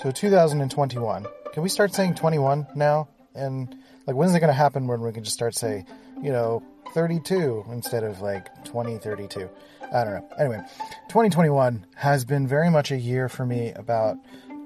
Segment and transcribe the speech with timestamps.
[0.00, 1.26] So 2021.
[1.52, 3.08] Can we start saying 21 now?
[3.34, 3.74] And
[4.06, 5.84] like, when's it going to happen when we can just start say,
[6.22, 6.62] you know,
[6.94, 9.50] 32 instead of like 2032?
[9.92, 10.28] I don't know.
[10.38, 10.60] Anyway,
[11.08, 14.16] 2021 has been very much a year for me about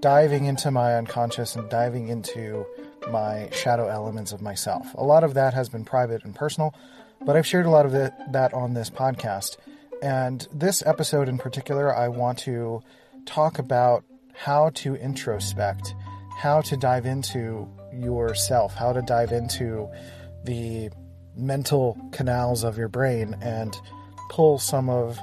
[0.00, 2.66] diving into my unconscious and diving into
[3.10, 4.92] my shadow elements of myself.
[4.96, 6.74] A lot of that has been private and personal,
[7.22, 9.56] but I've shared a lot of it, that on this podcast.
[10.02, 12.82] And this episode in particular, I want to
[13.24, 15.94] talk about how to introspect,
[16.38, 19.88] how to dive into yourself, how to dive into
[20.44, 20.90] the
[21.36, 23.76] mental canals of your brain and
[24.28, 25.18] pull some of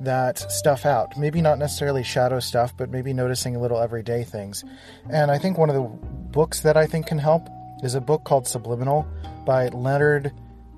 [0.00, 1.16] that stuff out.
[1.16, 4.64] Maybe not necessarily shadow stuff, but maybe noticing little everyday things.
[5.10, 7.48] And I think one of the books that I think can help
[7.82, 9.06] is a book called Subliminal
[9.44, 10.32] by Leonard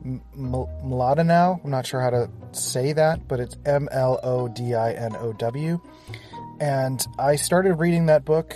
[0.04, 1.62] Mlodinow.
[1.62, 5.14] I'm not sure how to say that, but it's M L O D I N
[5.16, 5.80] O W.
[6.60, 8.54] And I started reading that book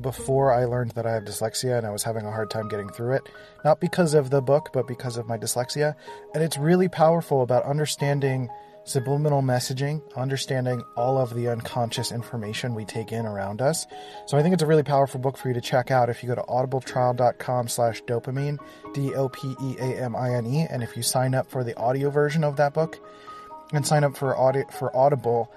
[0.00, 2.88] before I learned that I have dyslexia and I was having a hard time getting
[2.88, 3.28] through it.
[3.64, 5.94] Not because of the book, but because of my dyslexia.
[6.34, 8.50] And it's really powerful about understanding
[8.84, 13.86] subliminal messaging, understanding all of the unconscious information we take in around us.
[14.26, 16.28] So I think it's a really powerful book for you to check out if you
[16.28, 18.58] go to audibletrial.com slash dopamine,
[18.94, 20.66] D-O-P-E-A-M-I-N-E.
[20.70, 22.98] And if you sign up for the audio version of that book
[23.72, 25.52] and sign up for, audi- for Audible,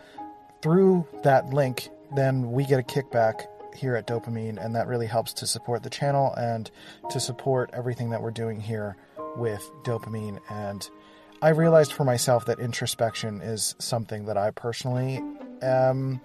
[0.62, 5.34] through that link, then we get a kickback here at Dopamine, and that really helps
[5.34, 6.70] to support the channel and
[7.10, 8.98] to support everything that we're doing here
[9.38, 10.40] with Dopamine.
[10.50, 10.88] And
[11.42, 15.24] I realized for myself that introspection is something that I personally
[15.62, 16.20] um,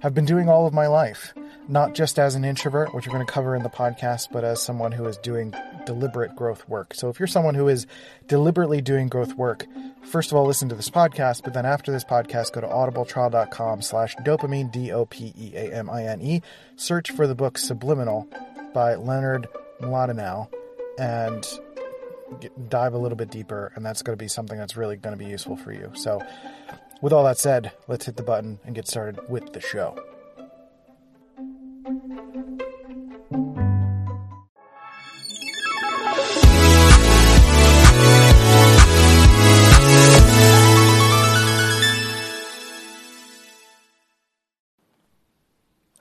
[0.00, 1.34] have been doing all of my life
[1.68, 4.60] not just as an introvert, which we're going to cover in the podcast, but as
[4.60, 5.54] someone who is doing
[5.86, 6.94] deliberate growth work.
[6.94, 7.86] So if you're someone who is
[8.28, 9.66] deliberately doing growth work,
[10.02, 13.82] first of all, listen to this podcast, but then after this podcast, go to audibletrial.com
[13.82, 16.42] slash dopamine, D-O-P-E-A-M-I-N-E,
[16.76, 18.28] search for the book Subliminal
[18.72, 19.46] by Leonard
[19.80, 20.48] Mlodinow,
[20.98, 21.46] and
[22.68, 25.22] dive a little bit deeper, and that's going to be something that's really going to
[25.22, 25.90] be useful for you.
[25.94, 26.20] So
[27.00, 30.02] with all that said, let's hit the button and get started with the show.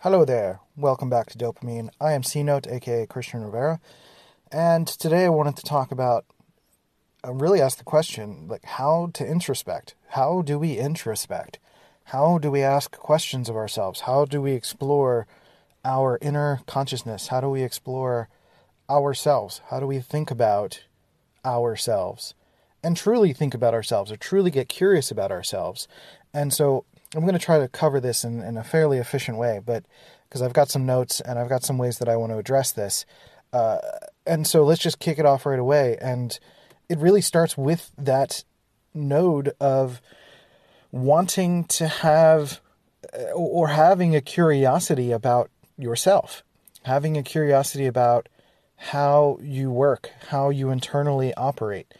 [0.03, 1.87] Hello there, welcome back to Dopamine.
[2.01, 3.79] I am C Note, aka Christian Rivera,
[4.51, 6.25] and today I wanted to talk about,
[7.25, 9.93] uh, really ask the question, like how to introspect.
[10.09, 11.55] How do we introspect?
[12.03, 14.01] How do we ask questions of ourselves?
[14.01, 15.25] How do we explore
[15.85, 17.29] our inner consciousness?
[17.29, 18.27] How do we explore
[18.89, 19.61] ourselves?
[19.69, 20.83] How do we think about
[21.45, 22.33] ourselves?
[22.83, 25.87] And truly think about ourselves or truly get curious about ourselves.
[26.33, 26.83] And so
[27.15, 29.85] I'm going to try to cover this in, in a fairly efficient way, but
[30.27, 32.71] because I've got some notes and I've got some ways that I want to address
[32.71, 33.05] this.
[33.51, 33.77] Uh,
[34.25, 35.97] and so let's just kick it off right away.
[36.01, 36.37] And
[36.89, 38.43] it really starts with that
[38.93, 40.01] node of
[40.91, 42.61] wanting to have
[43.13, 46.43] uh, or having a curiosity about yourself,
[46.83, 48.29] having a curiosity about
[48.75, 51.93] how you work, how you internally operate.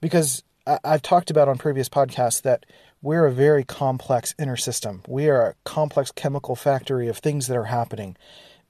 [0.00, 2.64] Because I've talked about on previous podcasts that
[3.04, 5.02] we're a very complex inner system.
[5.06, 8.16] We are a complex chemical factory of things that are happening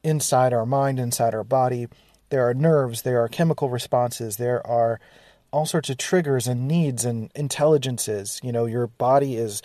[0.02, 1.86] inside our mind, inside our body.
[2.30, 4.98] There are nerves, there are chemical responses, there are
[5.52, 8.40] all sorts of triggers and needs and intelligences.
[8.42, 9.62] You know, your body is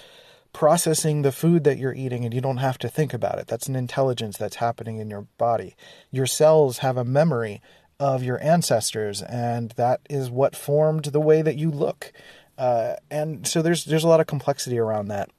[0.54, 3.48] processing the food that you're eating and you don't have to think about it.
[3.48, 5.76] That's an intelligence that's happening in your body.
[6.12, 7.60] Your cells have a memory
[8.00, 12.14] of your ancestors, and that is what formed the way that you look.
[12.60, 15.30] Uh, and so there's there's a lot of complexity around that.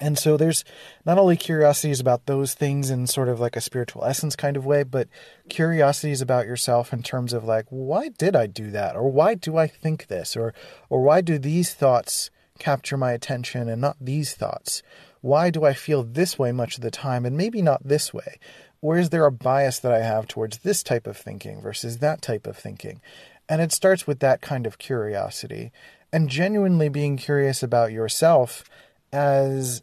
[0.00, 0.64] And so there's
[1.04, 4.64] not only curiosities about those things in sort of like a spiritual essence kind of
[4.64, 5.08] way, but
[5.50, 8.96] curiosities about yourself in terms of like, why did I do that?
[8.96, 10.34] Or why do I think this?
[10.34, 10.54] Or
[10.88, 14.82] or why do these thoughts capture my attention and not these thoughts?
[15.20, 18.38] Why do I feel this way much of the time and maybe not this way?
[18.80, 22.22] Or is there a bias that I have towards this type of thinking versus that
[22.22, 23.02] type of thinking?
[23.46, 25.72] And it starts with that kind of curiosity
[26.12, 28.64] and genuinely being curious about yourself
[29.12, 29.82] as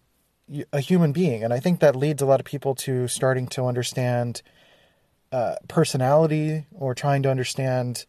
[0.72, 1.44] a human being.
[1.44, 4.42] And I think that leads a lot of people to starting to understand
[5.32, 8.06] uh, personality or trying to understand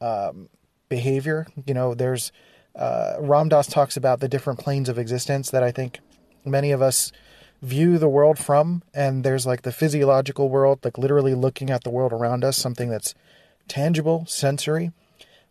[0.00, 0.48] um,
[0.88, 1.46] behavior.
[1.66, 2.32] You know, there's
[2.74, 6.00] uh, Ram Dass talks about the different planes of existence that I think
[6.44, 7.12] many of us
[7.60, 8.82] view the world from.
[8.94, 12.88] And there's like the physiological world, like literally looking at the world around us, something
[12.88, 13.14] that's
[13.68, 14.92] tangible, sensory.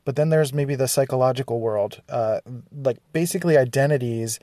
[0.03, 4.39] But then there's maybe the psychological world, uh, like basically identities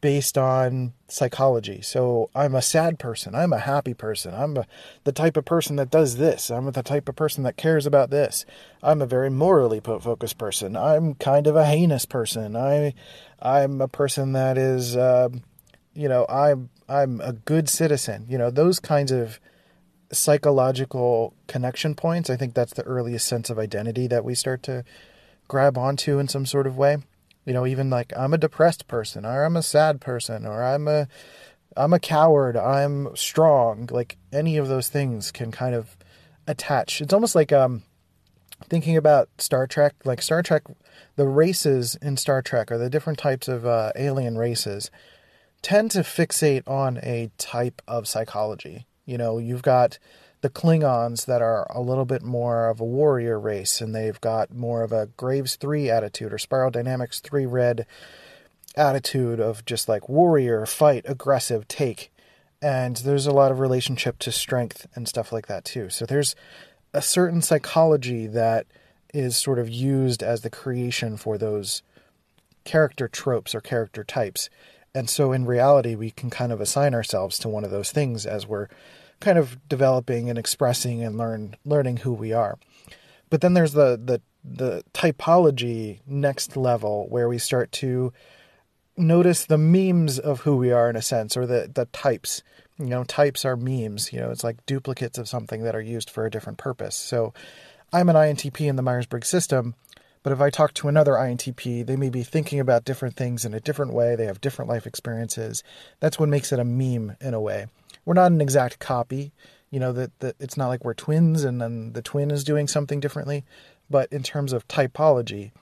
[0.00, 1.80] based on psychology.
[1.80, 3.34] So I'm a sad person.
[3.34, 4.34] I'm a happy person.
[4.34, 4.66] I'm a,
[5.04, 6.50] the type of person that does this.
[6.50, 8.44] I'm the type of person that cares about this.
[8.82, 10.76] I'm a very morally focused person.
[10.76, 12.56] I'm kind of a heinous person.
[12.56, 12.94] I,
[13.40, 15.30] I'm a person that is, uh,
[15.94, 18.26] you know, I'm I'm a good citizen.
[18.28, 19.40] You know, those kinds of
[20.12, 22.30] psychological connection points.
[22.30, 24.84] I think that's the earliest sense of identity that we start to
[25.48, 26.98] grab onto in some sort of way.
[27.44, 30.88] You know, even like I'm a depressed person or I'm a sad person or I'm
[30.88, 31.08] a
[31.76, 33.88] I'm a coward, I'm strong.
[33.90, 35.96] Like any of those things can kind of
[36.46, 37.00] attach.
[37.00, 37.82] It's almost like um
[38.68, 40.64] thinking about Star Trek, like Star Trek
[41.16, 44.90] the races in Star Trek or the different types of uh, alien races
[45.62, 48.86] tend to fixate on a type of psychology.
[49.06, 49.98] You know, you've got
[50.42, 54.52] the Klingons that are a little bit more of a warrior race, and they've got
[54.52, 57.86] more of a Graves 3 attitude or Spiral Dynamics 3 red
[58.76, 62.12] attitude of just like warrior, fight, aggressive, take.
[62.60, 65.88] And there's a lot of relationship to strength and stuff like that too.
[65.88, 66.36] So there's
[66.92, 68.66] a certain psychology that
[69.14, 71.82] is sort of used as the creation for those
[72.64, 74.50] character tropes or character types.
[74.96, 78.24] And so in reality, we can kind of assign ourselves to one of those things
[78.24, 78.68] as we're
[79.20, 82.58] kind of developing and expressing and learn learning who we are.
[83.28, 88.12] But then there's the the the typology next level where we start to
[88.96, 92.42] notice the memes of who we are in a sense or the the types.
[92.78, 94.14] You know types are memes.
[94.14, 96.96] You know it's like duplicates of something that are used for a different purpose.
[96.96, 97.34] So
[97.92, 99.74] i'm an intp in the myers-briggs system
[100.26, 103.54] but if I talk to another INTP, they may be thinking about different things in
[103.54, 104.16] a different way.
[104.16, 105.62] They have different life experiences.
[106.00, 107.66] That's what makes it a meme in a way.
[108.04, 109.30] We're not an exact copy.
[109.70, 112.66] You know that that it's not like we're twins and then the twin is doing
[112.66, 113.44] something differently.
[113.88, 115.52] But in terms of typology,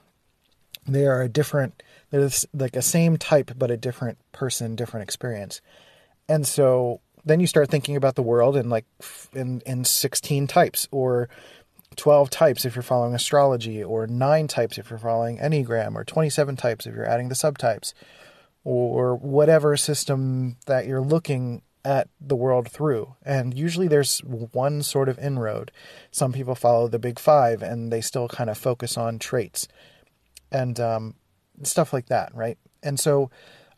[0.86, 1.82] they are a different.
[2.08, 5.60] they're like a same type but a different person, different experience.
[6.26, 8.86] And so then you start thinking about the world in like
[9.34, 11.28] in in 16 types or
[11.96, 16.56] 12 types if you're following astrology, or 9 types if you're following Enneagram, or 27
[16.56, 17.92] types if you're adding the subtypes,
[18.64, 23.14] or whatever system that you're looking at the world through.
[23.24, 25.70] And usually there's one sort of inroad.
[26.10, 29.68] Some people follow the big five and they still kind of focus on traits
[30.50, 31.14] and um,
[31.62, 32.56] stuff like that, right?
[32.82, 33.30] And so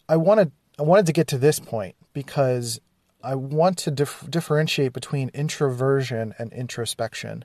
[0.09, 2.81] I wanted I wanted to get to this point because
[3.25, 7.45] I want to dif- differentiate between introversion and introspection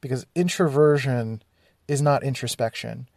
[0.00, 1.42] because introversion
[1.88, 3.08] is not introspection.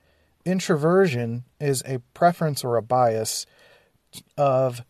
[0.46, 3.46] Introversion is a preference or a bias
[4.38, 4.84] of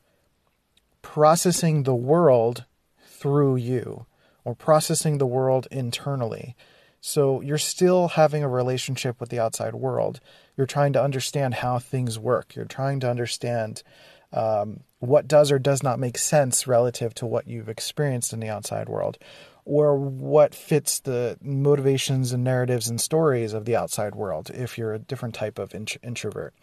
[1.01, 2.66] processing the world
[3.06, 4.06] through you
[4.44, 6.56] or processing the world internally.
[7.01, 10.19] So you're still having a relationship with the outside world.
[10.56, 12.56] You're trying to understand how things work.
[12.56, 13.84] You're trying to understand
[14.31, 18.50] um, what does or does not make sense relative to what you've experienced in the
[18.50, 19.18] outside world
[19.65, 24.94] or what fits the motivations and narratives and stories of the outside world if you're
[24.94, 26.54] a different type of int- introvert.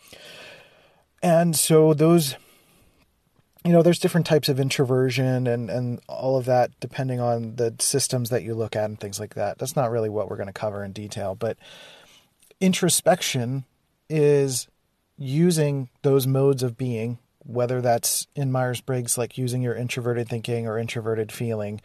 [1.22, 2.36] And so those
[3.64, 7.74] you know there's different types of introversion and and all of that depending on the
[7.78, 9.58] systems that you look at and things like that.
[9.58, 11.58] That's not really what we're going to cover in detail, but
[12.60, 13.64] introspection
[14.08, 14.66] is
[15.18, 20.78] using those modes of being whether that's in Myers-Briggs like using your introverted thinking or
[20.78, 21.80] introverted feeling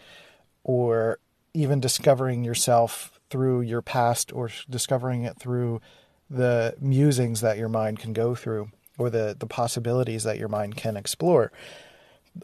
[0.65, 1.19] or
[1.53, 5.79] even discovering yourself through your past or discovering it through
[6.29, 10.75] the musings that your mind can go through or the, the possibilities that your mind
[10.75, 11.51] can explore.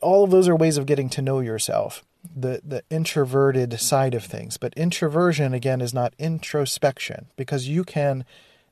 [0.01, 4.23] All of those are ways of getting to know yourself, the, the introverted side of
[4.23, 4.57] things.
[4.57, 8.23] But introversion, again, is not introspection because you can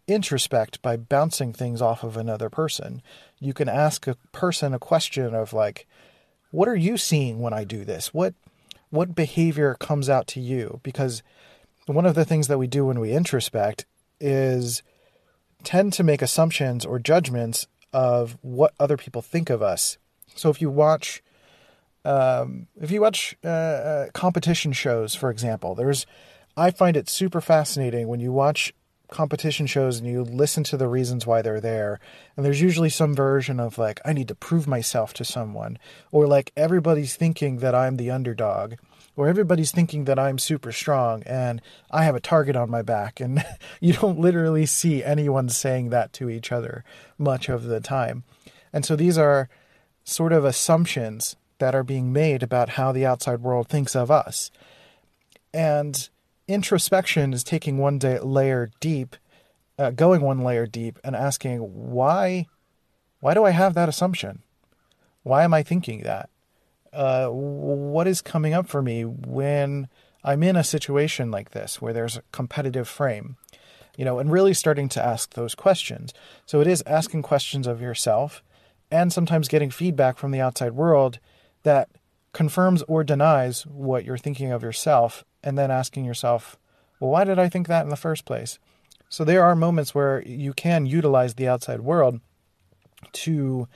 [0.07, 3.01] introspect by bouncing things off of another person.
[3.39, 5.87] You can ask a person a question of, like,
[6.51, 8.13] what are you seeing when I do this?
[8.13, 8.33] What
[8.89, 11.21] what behavior comes out to you because
[11.85, 13.85] one of the things that we do when we introspect
[14.19, 14.83] is
[15.63, 19.97] tend to make assumptions or judgments of what other people think of us.
[20.35, 21.21] So if you watch
[22.05, 26.05] um, if you watch uh, uh, competition shows, for example, there's
[26.55, 28.73] I find it super fascinating when you watch
[29.09, 31.99] competition shows and you listen to the reasons why they're there
[32.35, 35.77] and there's usually some version of like i need to prove myself to someone
[36.11, 38.75] or like everybody's thinking that i'm the underdog
[39.15, 43.19] or everybody's thinking that i'm super strong and i have a target on my back
[43.19, 43.43] and
[43.81, 46.83] you don't literally see anyone saying that to each other
[47.19, 48.23] much of the time.
[48.73, 49.49] And so these are
[50.03, 54.49] sort of assumptions that are being made about how the outside world thinks of us.
[55.53, 56.09] And
[56.49, 59.15] introspection is taking one day, layer deep,
[59.77, 62.47] uh, going one layer deep, and asking why,
[63.19, 64.41] why do I have that assumption?
[65.23, 66.29] Why am I thinking that?
[66.91, 69.87] Uh, what is coming up for me when
[70.23, 73.37] I'm in a situation like this where there's a competitive frame?
[73.95, 76.13] You know, and really starting to ask those questions.
[76.45, 78.41] So it is asking questions of yourself
[78.89, 81.19] and sometimes getting feedback from the outside world
[81.63, 81.89] that
[82.33, 86.57] confirms or denies what you're thinking of yourself, and then asking yourself,
[86.99, 88.59] well, why did I think that in the first place?
[89.09, 92.19] So there are moments where you can utilize the outside world
[93.13, 93.67] to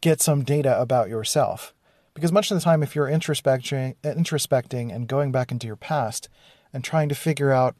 [0.00, 1.74] get some data about yourself.
[2.14, 6.28] Because much of the time, if you're introspecting, introspecting and going back into your past
[6.72, 7.76] and trying to figure out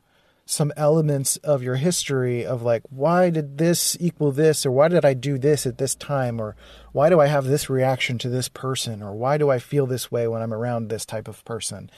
[0.47, 5.05] some elements of your history of like, why did this equal this, or why did
[5.05, 6.55] I do this at this time, or
[6.93, 10.13] why do I have this reaction to this person, or why do I feel this
[10.13, 11.91] way when I'm around this type of person?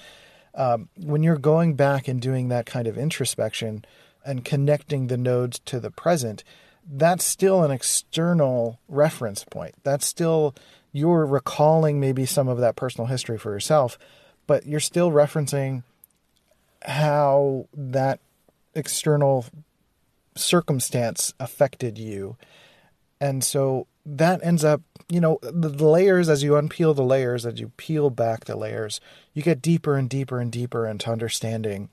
[0.56, 3.84] Um, when you're going back and doing that kind of introspection,
[4.26, 6.42] and connecting the nodes to the present,
[6.90, 9.74] that's still an external reference point.
[9.84, 10.54] That's still
[10.92, 13.98] you're recalling maybe some of that personal history for yourself,
[14.46, 15.84] but you're still referencing
[16.82, 18.18] how that
[18.74, 19.46] external
[20.34, 22.36] circumstance affected you.
[23.20, 27.58] And so that ends up, you know, the, layers, as you unpeel the layers, as
[27.58, 29.00] you peel back the layers,
[29.34, 31.88] you get deeper and deeper and deeper into understanding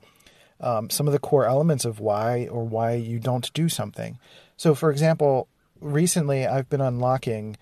[0.60, 4.18] um, some of the core elements of why or why you don't do something.
[4.56, 5.48] So, for example,
[5.80, 7.56] recently I've been unlocking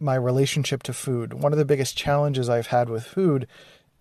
[0.00, 1.32] my relationship to food.
[1.32, 3.46] One of the biggest challenges I've had with food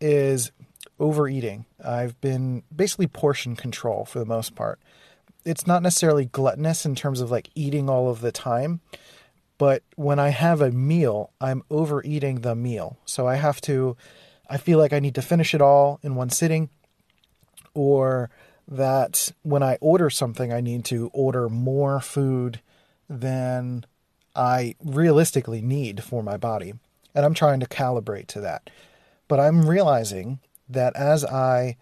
[0.01, 0.51] is
[1.00, 1.65] overeating.
[1.84, 4.79] I've been basically portion control for the most part.
[5.46, 8.81] It's not necessarily gluttonous in terms of like eating all of the time,
[9.62, 12.98] but when I have a meal, I'm overeating the meal.
[13.06, 13.96] So I have to,
[14.50, 16.72] I feel like I need to finish it all in one sitting
[17.75, 18.32] or
[18.68, 22.60] that when I order something, I need to order more food
[23.08, 23.86] than
[24.36, 26.74] I realistically need for my body.
[27.13, 28.68] And I'm trying to calibrate to that.
[29.27, 30.39] But I'm realizing
[30.70, 31.77] that as I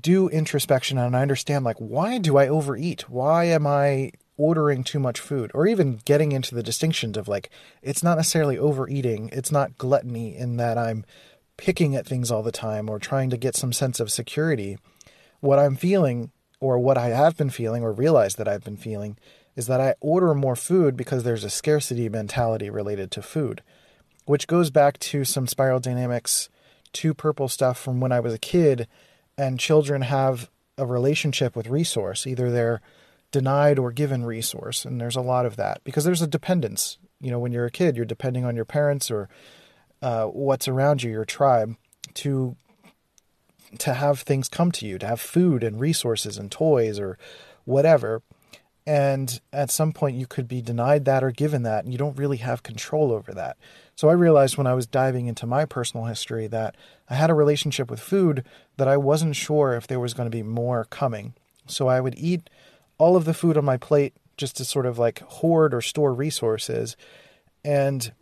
[0.00, 3.10] do introspection and I understand, like, why do I overeat?
[3.10, 5.50] Why am I ordering too much food?
[5.52, 7.50] Or even getting into the distinctions of, like,
[7.82, 11.04] it's not necessarily overeating, it's not gluttony in that I'm
[11.58, 14.78] picking at things all the time or trying to get some sense of security,
[15.40, 16.30] what I'm feeling
[16.60, 19.18] or what I have been feeling or realize that I've been feeling
[19.56, 23.62] is that I order more food because there's a scarcity mentality related to food,
[24.24, 26.48] which goes back to some spiral dynamics,
[26.92, 28.86] two purple stuff from when I was a kid,
[29.36, 32.26] and children have a relationship with resource.
[32.26, 32.80] Either they're
[33.30, 36.98] denied or given resource, and there's a lot of that because there's a dependence.
[37.20, 39.28] You know, when you're a kid, you're depending on your parents or
[40.00, 41.76] uh, what's around you, your tribe,
[42.14, 42.56] to
[43.78, 47.18] to have things come to you, to have food and resources and toys or
[47.64, 48.22] whatever.
[48.86, 52.16] And at some point, you could be denied that or given that, and you don't
[52.16, 53.58] really have control over that.
[53.94, 56.74] So I realized when I was diving into my personal history that
[57.10, 58.46] I had a relationship with food
[58.78, 61.34] that I wasn't sure if there was going to be more coming.
[61.66, 62.48] So I would eat
[62.98, 66.14] all of the food on my plate just to sort of like hoard or store
[66.14, 66.96] resources.
[67.64, 68.12] And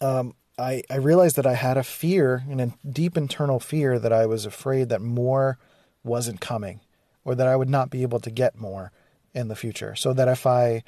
[0.00, 4.12] um, I, I realized that I had a fear and a deep internal fear that
[4.12, 5.58] I was afraid that more
[6.04, 6.80] wasn't coming
[7.24, 8.92] or that I would not be able to get more
[9.34, 9.94] in the future.
[9.94, 10.82] So that if I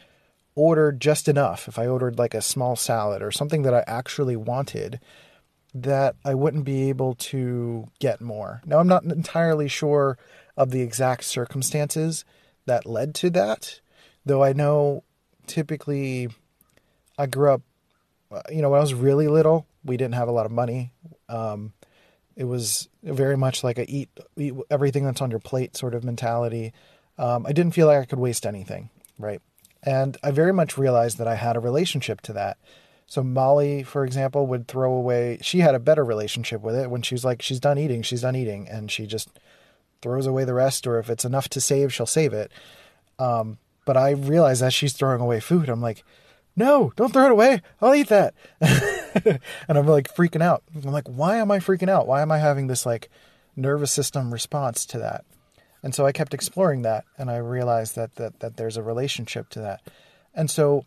[0.54, 4.36] ordered just enough, if I ordered like a small salad or something that I actually
[4.36, 5.00] wanted,
[5.74, 8.60] that I wouldn't be able to get more.
[8.66, 10.18] Now, I'm not entirely sure
[10.56, 12.24] of the exact circumstances
[12.66, 13.80] that led to that,
[14.24, 15.04] though I know
[15.46, 16.28] typically
[17.18, 17.62] I grew up
[18.50, 20.92] you know, when I was really little, we didn't have a lot of money.
[21.28, 21.72] Um,
[22.36, 26.04] it was very much like a eat, eat everything that's on your plate sort of
[26.04, 26.72] mentality.
[27.18, 29.40] Um, I didn't feel like I could waste anything, right?
[29.82, 32.56] And I very much realized that I had a relationship to that.
[33.06, 35.38] So Molly, for example, would throw away.
[35.42, 38.36] She had a better relationship with it when she's like, she's done eating, she's done
[38.36, 39.28] eating, and she just
[40.02, 40.86] throws away the rest.
[40.86, 42.52] Or if it's enough to save, she'll save it.
[43.18, 46.04] Um, but I realize as she's throwing away food, I'm like,
[46.54, 47.62] no, don't throw it away.
[47.80, 48.34] I'll eat that.
[48.60, 50.62] and I'm like freaking out.
[50.74, 52.06] I'm like, why am I freaking out?
[52.06, 53.08] Why am I having this like
[53.56, 55.24] nervous system response to that?
[55.82, 59.48] And so I kept exploring that and I realized that that that there's a relationship
[59.50, 59.80] to that.
[60.34, 60.84] And so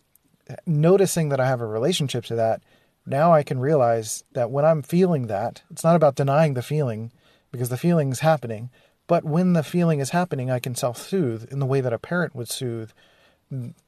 [0.65, 2.61] noticing that I have a relationship to that,
[3.05, 7.11] now I can realize that when I'm feeling that, it's not about denying the feeling
[7.51, 8.69] because the feeling is happening,
[9.07, 12.35] but when the feeling is happening, I can self-soothe in the way that a parent
[12.35, 12.91] would soothe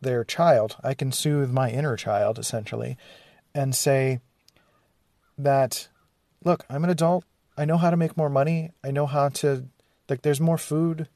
[0.01, 0.77] their child.
[0.83, 2.95] I can soothe my inner child essentially
[3.55, 4.19] and say
[5.37, 5.87] that
[6.43, 7.25] look, I'm an adult.
[7.57, 8.71] I know how to make more money.
[8.83, 9.65] I know how to
[10.07, 11.09] like there's more food.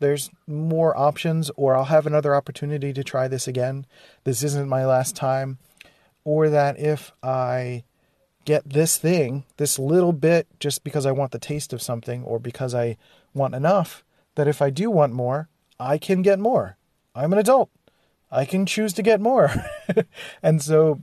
[0.00, 3.86] There's more options or I'll have another opportunity to try this again.
[4.24, 5.58] This isn't my last time.
[6.24, 7.84] or that if I
[8.44, 12.38] get this thing, this little bit, just because I want the taste of something or
[12.38, 12.96] because I
[13.34, 15.48] want enough, that if I do want more,
[15.78, 16.76] I can get more.
[17.14, 17.70] I'm an adult.
[18.30, 19.52] I can choose to get more.
[20.42, 21.02] and so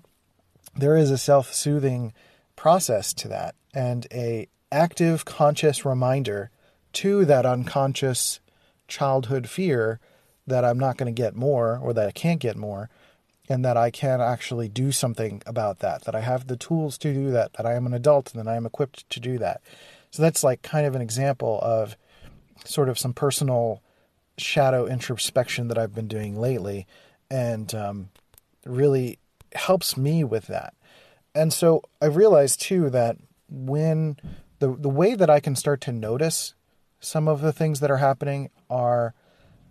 [0.75, 2.13] there is a self-soothing
[2.55, 6.49] process to that and a active conscious reminder
[6.93, 8.39] to that unconscious
[8.87, 9.99] childhood fear
[10.47, 12.89] that I'm not going to get more or that I can't get more
[13.49, 17.13] and that I can actually do something about that, that I have the tools to
[17.13, 19.61] do that, that I am an adult and that I am equipped to do that.
[20.09, 21.95] So that's like kind of an example of
[22.65, 23.81] sort of some personal
[24.37, 26.87] shadow introspection that I've been doing lately
[27.29, 28.09] and um,
[28.65, 29.19] really
[29.53, 30.73] helps me with that.
[31.33, 33.17] And so I realized too that
[33.49, 34.17] when
[34.59, 36.53] the the way that I can start to notice
[36.99, 39.13] some of the things that are happening are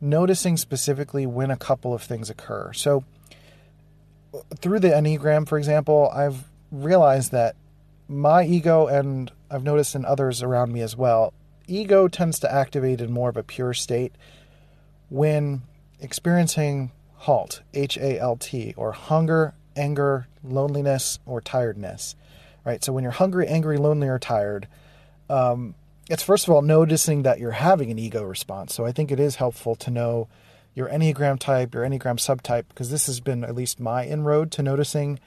[0.01, 2.73] noticing specifically when a couple of things occur.
[2.73, 3.05] So
[4.59, 7.57] through the Enneagram, for example, I've realized that
[8.09, 11.33] my ego, and I've noticed in others around me as well,
[11.71, 14.13] ego tends to activate in more of a pure state
[15.09, 15.63] when
[16.01, 22.17] experiencing HALT, H A L T, or hunger, anger, loneliness, or tiredness.
[22.65, 22.85] Right?
[22.85, 24.69] So when you're hungry, angry, lonely, or tired,
[25.29, 25.75] um,
[26.09, 28.75] it's first of all noticing that you're having an ego response.
[28.75, 30.29] So I think it is helpful to know
[30.75, 34.63] your Enneagram type, your Enneagram subtype, because this has been at least my inroad to
[34.63, 35.19] noticing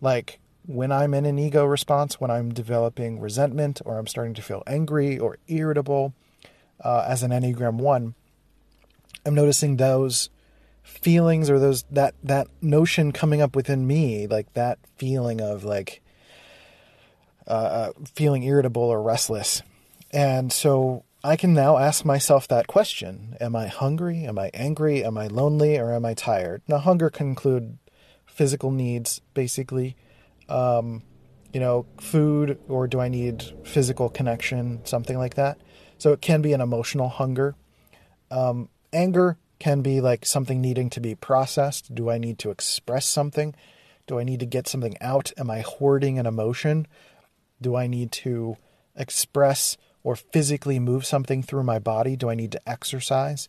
[0.00, 4.42] like when I'm in an ego response, when I'm developing resentment or I'm starting to
[4.42, 6.12] feel angry or irritable
[6.84, 8.14] uh, as an Enneagram 1,
[9.24, 10.28] I'm noticing those
[10.82, 16.00] feelings or those that that notion coming up within me like that feeling of like
[17.46, 19.60] uh, uh feeling irritable or restless
[20.10, 24.24] and so I can now ask myself that question Am I hungry?
[24.24, 25.04] Am I angry?
[25.04, 25.76] Am I lonely?
[25.76, 26.62] Or am I tired?
[26.68, 27.78] Now, hunger can include
[28.26, 29.96] physical needs, basically.
[30.48, 31.02] Um,
[31.52, 35.58] you know, food, or do I need physical connection, something like that.
[35.96, 37.54] So it can be an emotional hunger.
[38.30, 41.94] Um, anger can be like something needing to be processed.
[41.94, 43.54] Do I need to express something?
[44.06, 45.32] Do I need to get something out?
[45.36, 46.86] Am I hoarding an emotion?
[47.60, 48.56] Do I need to
[48.96, 52.16] express or physically move something through my body?
[52.16, 53.48] Do I need to exercise?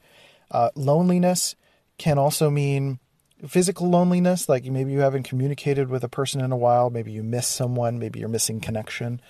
[0.50, 1.56] Uh, loneliness
[1.98, 3.00] can also mean
[3.48, 7.24] physical loneliness, like maybe you haven't communicated with a person in a while, maybe you
[7.24, 9.22] miss someone, maybe you're missing connection,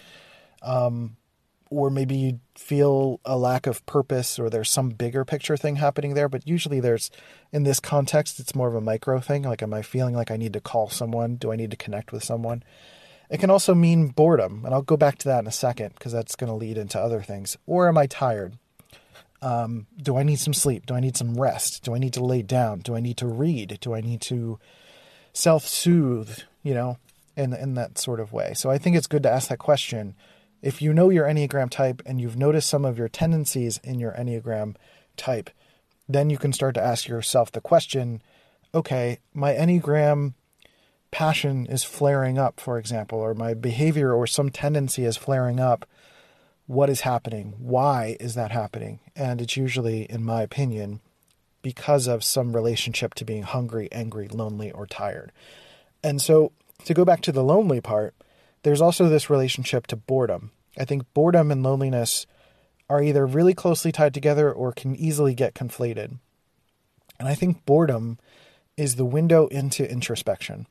[0.61, 1.17] um,
[1.69, 6.15] or maybe you feel a lack of purpose or there's some bigger picture thing happening
[6.15, 6.27] there.
[6.27, 7.11] But usually, there's
[7.51, 9.43] in this context, it's more of a micro thing.
[9.43, 11.35] Like, am I feeling like I need to call someone?
[11.35, 12.63] Do I need to connect with someone?
[13.29, 16.11] It can also mean boredom, and I'll go back to that in a second because
[16.11, 17.57] that's going to lead into other things.
[17.67, 18.57] Or am I tired?
[19.41, 20.85] Um, do I need some sleep?
[20.85, 21.83] Do I need some rest?
[21.83, 22.79] Do I need to lay down?
[22.79, 23.77] Do I need to read?
[23.79, 24.59] Do I need to
[25.33, 26.97] self soothe, you know,
[27.37, 28.53] in, in that sort of way?
[28.53, 30.15] So I think it's good to ask that question.
[30.61, 34.11] If you know your Enneagram type and you've noticed some of your tendencies in your
[34.11, 34.75] Enneagram
[35.15, 35.49] type,
[36.09, 38.21] then you can start to ask yourself the question
[38.73, 40.33] okay, my Enneagram
[41.11, 45.85] passion is flaring up, for example, or my behavior or some tendency is flaring up,
[46.69, 47.55] what is happening?
[47.57, 48.99] Why is that happening?
[49.15, 50.99] And it's usually, in my opinion,
[51.63, 55.31] because of some relationship to being hungry, angry, lonely, or tired.
[56.03, 56.51] And so,
[56.85, 58.13] to go back to the lonely part,
[58.61, 60.51] there's also this relationship to boredom.
[60.77, 62.27] I think boredom and loneliness
[62.87, 66.19] are either really closely tied together or can easily get conflated.
[67.17, 68.19] And I think boredom
[68.77, 70.67] is the window into introspection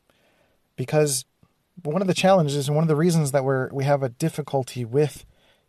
[0.77, 1.25] because
[1.83, 4.85] one of the challenges and one of the reasons that we're we have a difficulty
[4.85, 5.25] with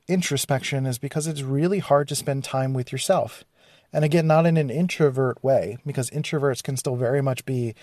[0.10, 3.46] introspection is because it's really hard to spend time with yourself.
[3.94, 7.76] And again, not in an introvert way, because introverts can still very much be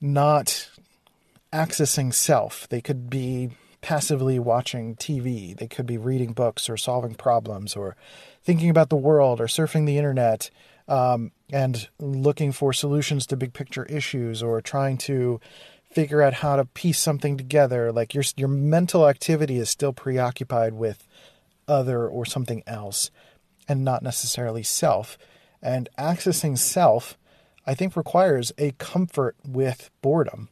[0.00, 0.68] not
[1.52, 2.68] accessing self.
[2.68, 7.94] They could be passively watching TV, they could be reading books or solving problems or
[8.42, 10.50] thinking about the world or surfing the internet
[10.88, 15.40] um, and looking for solutions to big picture issues or trying to
[15.90, 17.92] figure out how to piece something together.
[17.92, 21.05] Like your your mental activity is still preoccupied with
[21.68, 23.10] other or something else,
[23.68, 25.18] and not necessarily self.
[25.62, 27.16] And accessing self,
[27.66, 30.48] I think, requires a comfort with boredom.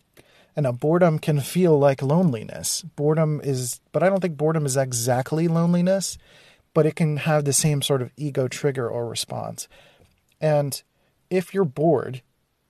[0.56, 2.82] And a boredom can feel like loneliness.
[2.96, 6.16] Boredom is, but I don't think boredom is exactly loneliness,
[6.74, 9.68] but it can have the same sort of ego trigger or response.
[10.40, 10.80] And
[11.30, 12.22] if you're bored,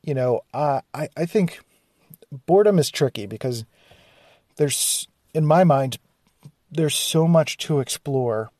[0.02, 1.60] you know, uh, I, I think
[2.46, 3.64] boredom is tricky because
[4.56, 5.98] there's, in my mind,
[6.74, 8.50] there's so much to explore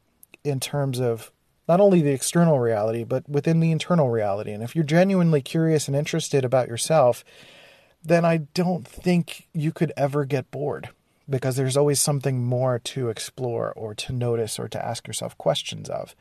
[0.43, 1.33] in terms of
[1.69, 4.53] not only the external reality, but within the internal reality.
[4.53, 7.25] And if you're genuinely curious and interested about yourself,
[8.03, 10.91] then I don't think you could ever get bored
[11.29, 15.89] because there's always something more to explore or to notice or to ask yourself questions
[15.89, 16.15] of.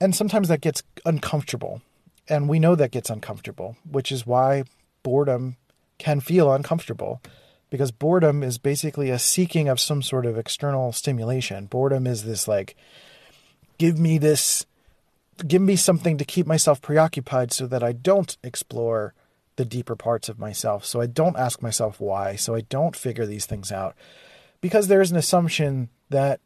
[0.00, 1.82] And sometimes that gets uncomfortable.
[2.28, 4.64] And we know that gets uncomfortable, which is why
[5.04, 5.56] boredom
[5.98, 7.22] can feel uncomfortable
[7.70, 11.66] because boredom is basically a seeking of some sort of external stimulation.
[11.66, 12.76] Boredom is this like,
[13.78, 14.66] give me this,
[15.46, 19.14] give me something to keep myself preoccupied so that I don't explore
[19.56, 20.84] the deeper parts of myself.
[20.84, 22.36] So I don't ask myself why.
[22.36, 23.94] So I don't figure these things out
[24.60, 26.40] because there's an assumption that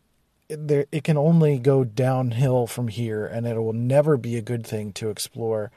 [0.48, 4.66] there, it can only go downhill from here and it will never be a good
[4.66, 5.70] thing to explore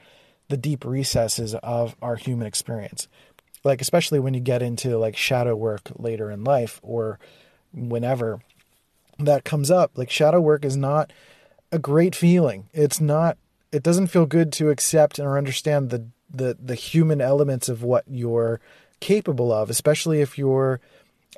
[0.48, 3.08] the deep recesses of our human experience
[3.66, 7.18] like especially when you get into like shadow work later in life or
[7.74, 8.40] whenever
[9.18, 11.12] that comes up like shadow work is not
[11.72, 12.68] a great feeling.
[12.72, 13.36] It's not
[13.72, 18.04] it doesn't feel good to accept or understand the the the human elements of what
[18.08, 18.60] you're
[18.98, 20.80] capable of especially if you're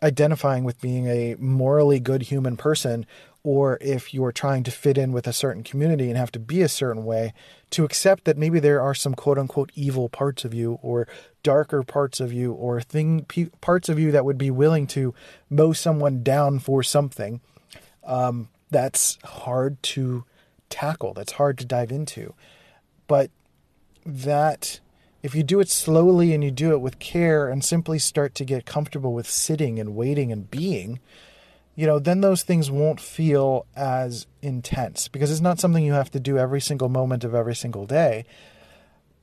[0.02, 3.04] identifying with being a morally good human person
[3.42, 6.62] or if you're trying to fit in with a certain community and have to be
[6.62, 7.32] a certain way,
[7.70, 11.06] to accept that maybe there are some quote unquote evil parts of you or
[11.42, 13.24] darker parts of you or thing
[13.60, 15.14] parts of you that would be willing to
[15.48, 17.40] mow someone down for something.
[18.04, 20.24] Um, that's hard to
[20.68, 21.14] tackle.
[21.14, 22.34] That's hard to dive into.
[23.06, 23.30] But
[24.04, 24.80] that
[25.22, 28.44] if you do it slowly and you do it with care and simply start to
[28.44, 31.00] get comfortable with sitting and waiting and being,
[31.78, 36.10] you know, then those things won't feel as intense because it's not something you have
[36.10, 38.24] to do every single moment of every single day.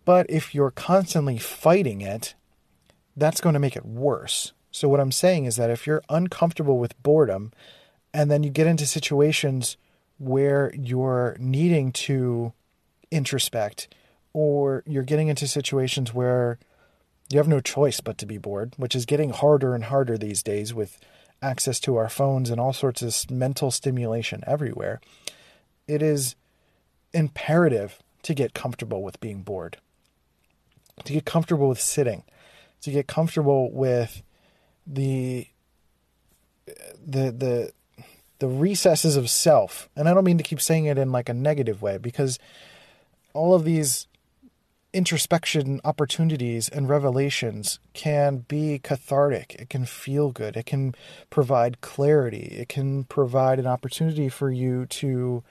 [0.05, 2.33] But if you're constantly fighting it,
[3.17, 4.53] that's going to make it worse.
[4.71, 7.51] So, what I'm saying is that if you're uncomfortable with boredom
[8.13, 9.75] and then you get into situations
[10.17, 12.53] where you're needing to
[13.11, 13.89] introspect
[14.31, 16.57] or you're getting into situations where
[17.29, 20.41] you have no choice but to be bored, which is getting harder and harder these
[20.41, 20.97] days with
[21.45, 24.99] access to our phones and all sorts of mental stimulation everywhere,
[25.87, 26.35] it is
[27.13, 29.77] imperative to get comfortable with being bored,
[31.03, 32.23] to get comfortable with sitting,
[32.81, 34.23] to get comfortable with
[34.87, 35.47] the
[36.65, 37.71] the the
[38.39, 39.87] the recesses of self.
[39.95, 42.39] And I don't mean to keep saying it in like a negative way because
[43.33, 44.07] all of these
[44.95, 49.55] introspection opportunities and revelations can be cathartic.
[49.59, 50.55] It can feel good.
[50.55, 50.95] It can
[51.29, 52.55] provide clarity.
[52.57, 55.43] It can provide an opportunity for you to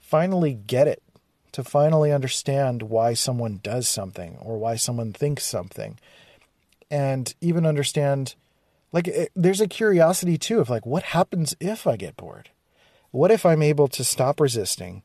[0.00, 1.02] finally get it,
[1.52, 5.98] to finally understand why someone does something or why someone thinks something.
[6.90, 8.34] And even understand,
[8.92, 12.50] like, it, there's a curiosity too of like, what happens if I get bored?
[13.12, 15.02] What if I'm able to stop resisting?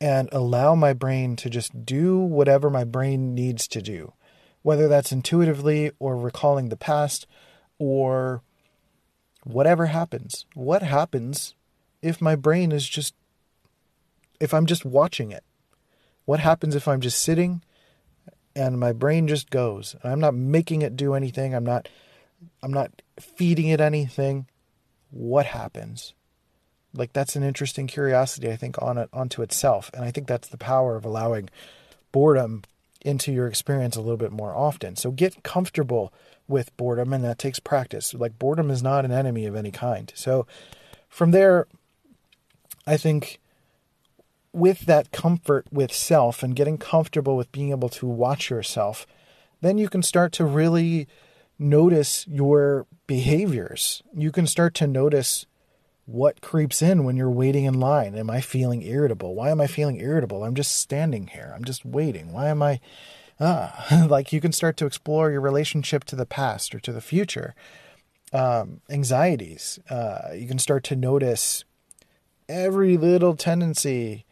[0.00, 4.12] And allow my brain to just do whatever my brain needs to do,
[4.62, 7.26] whether that's intuitively or recalling the past
[7.78, 8.42] or
[9.44, 10.46] whatever happens.
[10.54, 11.54] What happens
[12.02, 13.14] if my brain is just,
[14.40, 15.44] if I'm just watching it?
[16.24, 17.62] What happens if I'm just sitting
[18.56, 19.94] and my brain just goes?
[20.02, 21.54] I'm not making it do anything.
[21.54, 21.88] I'm not,
[22.62, 24.48] I'm not feeding it anything.
[25.10, 26.14] What happens?
[26.94, 29.90] Like that's an interesting curiosity i think on it onto itself.
[29.94, 31.50] And i think that's the power of allowing
[32.12, 32.62] boredom
[33.02, 34.96] into your experience a little bit more often.
[34.96, 36.10] So get comfortable
[36.48, 38.14] with boredom and that takes practice.
[38.14, 40.10] Like boredom is not an enemy of any kind.
[40.14, 40.46] So
[41.08, 41.66] from there
[42.86, 43.38] i think
[44.52, 49.06] with that comfort with self and getting comfortable with being able to watch yourself
[49.60, 51.08] then you can start to really
[51.58, 54.02] notice your behaviors.
[54.14, 55.46] You can start to notice
[56.06, 58.14] what creeps in when you're waiting in line?
[58.14, 59.34] Am I feeling irritable?
[59.34, 60.44] Why am I feeling irritable?
[60.44, 61.52] I'm just standing here.
[61.54, 62.32] I'm just waiting.
[62.32, 62.80] Why am I
[63.40, 67.00] ah like you can start to explore your relationship to the past or to the
[67.00, 67.54] future.
[68.32, 69.78] Um, anxieties.
[69.88, 71.64] Uh, you can start to notice
[72.48, 74.24] every little tendency,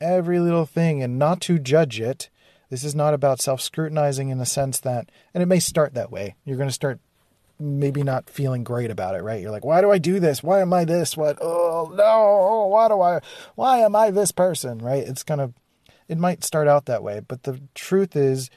[0.00, 2.30] every little thing, and not to judge it.
[2.70, 6.12] This is not about self scrutinizing in the sense that, and it may start that
[6.12, 6.36] way.
[6.44, 7.00] You're going to start
[7.58, 9.40] maybe not feeling great about it, right?
[9.40, 10.42] You're like, why do I do this?
[10.42, 11.16] Why am I this?
[11.16, 11.38] What?
[11.40, 12.66] Oh no!
[12.66, 13.20] Why do I?
[13.54, 14.78] Why am I this person?
[14.78, 15.06] Right?
[15.06, 15.54] It's kind of,
[16.06, 18.50] it might start out that way, but the truth is,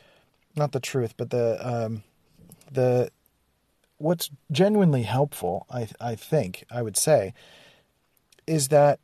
[0.56, 2.04] not the truth, but the um,
[2.72, 3.12] the
[3.98, 7.34] what's genuinely helpful, I I think I would say,
[8.46, 9.00] is that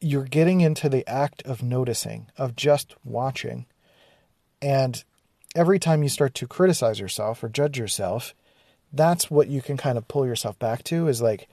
[0.00, 3.66] you're getting into the act of noticing, of just watching,
[4.60, 5.04] and
[5.54, 8.34] every time you start to criticize yourself or judge yourself
[8.92, 11.48] that's what you can kind of pull yourself back to is like,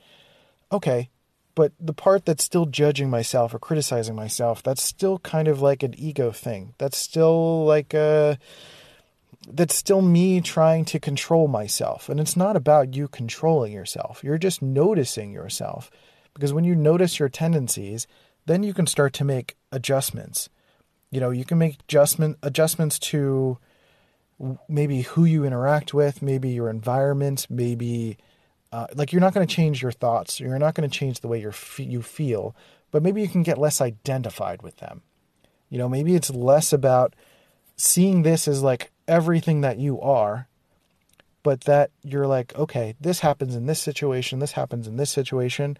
[0.71, 1.09] okay,
[1.55, 5.81] but the part that's still judging myself or criticizing myself, that's still kind of like
[5.81, 6.75] an ego thing.
[6.77, 8.37] That's still like a
[9.49, 12.09] that's still me trying to control myself.
[12.09, 14.23] And it's not about you controlling yourself.
[14.23, 15.89] You're just noticing yourself.
[16.33, 18.05] Because when you notice your tendencies,
[18.45, 20.49] then you can start to make adjustments.
[21.09, 23.57] You know, you can make adjustment adjustments to
[24.67, 28.17] maybe who you interact with, maybe your environment, maybe
[28.71, 31.27] uh, like you're not going to change your thoughts, you're not going to change the
[31.27, 32.55] way you you feel,
[32.91, 35.01] but maybe you can get less identified with them.
[35.69, 37.15] You know, maybe it's less about
[37.75, 40.47] seeing this as like everything that you are,
[41.43, 45.77] but that you're like, okay, this happens in this situation, this happens in this situation.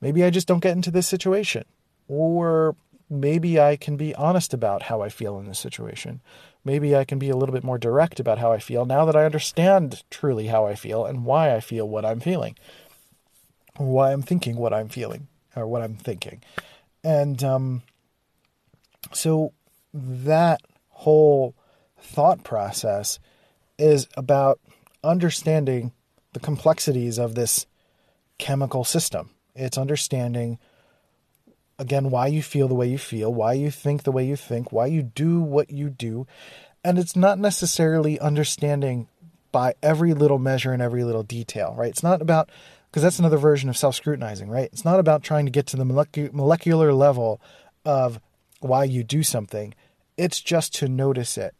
[0.00, 1.64] Maybe I just don't get into this situation.
[2.08, 2.76] Or
[3.08, 6.20] maybe I can be honest about how I feel in this situation.
[6.64, 9.16] Maybe I can be a little bit more direct about how I feel now that
[9.16, 12.56] I understand truly how I feel and why I feel what I'm feeling,
[13.78, 16.42] or why I'm thinking what I'm feeling, or what I'm thinking.
[17.02, 17.82] And um,
[19.12, 19.52] so
[19.92, 21.54] that whole
[22.00, 23.18] thought process
[23.78, 24.58] is about
[25.02, 25.92] understanding
[26.32, 27.66] the complexities of this
[28.38, 29.30] chemical system.
[29.54, 30.58] It's understanding,
[31.78, 34.72] again, why you feel the way you feel, why you think the way you think,
[34.72, 36.26] why you do what you do.
[36.84, 39.08] And it's not necessarily understanding
[39.50, 41.90] by every little measure and every little detail, right?
[41.90, 42.50] It's not about,
[42.90, 44.68] because that's another version of self scrutinizing, right?
[44.72, 47.40] It's not about trying to get to the molecular level
[47.84, 48.20] of
[48.60, 49.74] why you do something.
[50.16, 51.54] It's just to notice it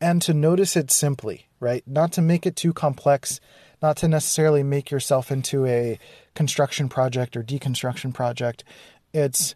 [0.00, 1.84] and to notice it simply, right?
[1.86, 3.40] Not to make it too complex,
[3.80, 5.98] not to necessarily make yourself into a
[6.34, 8.64] construction project or deconstruction project.
[9.12, 9.54] It's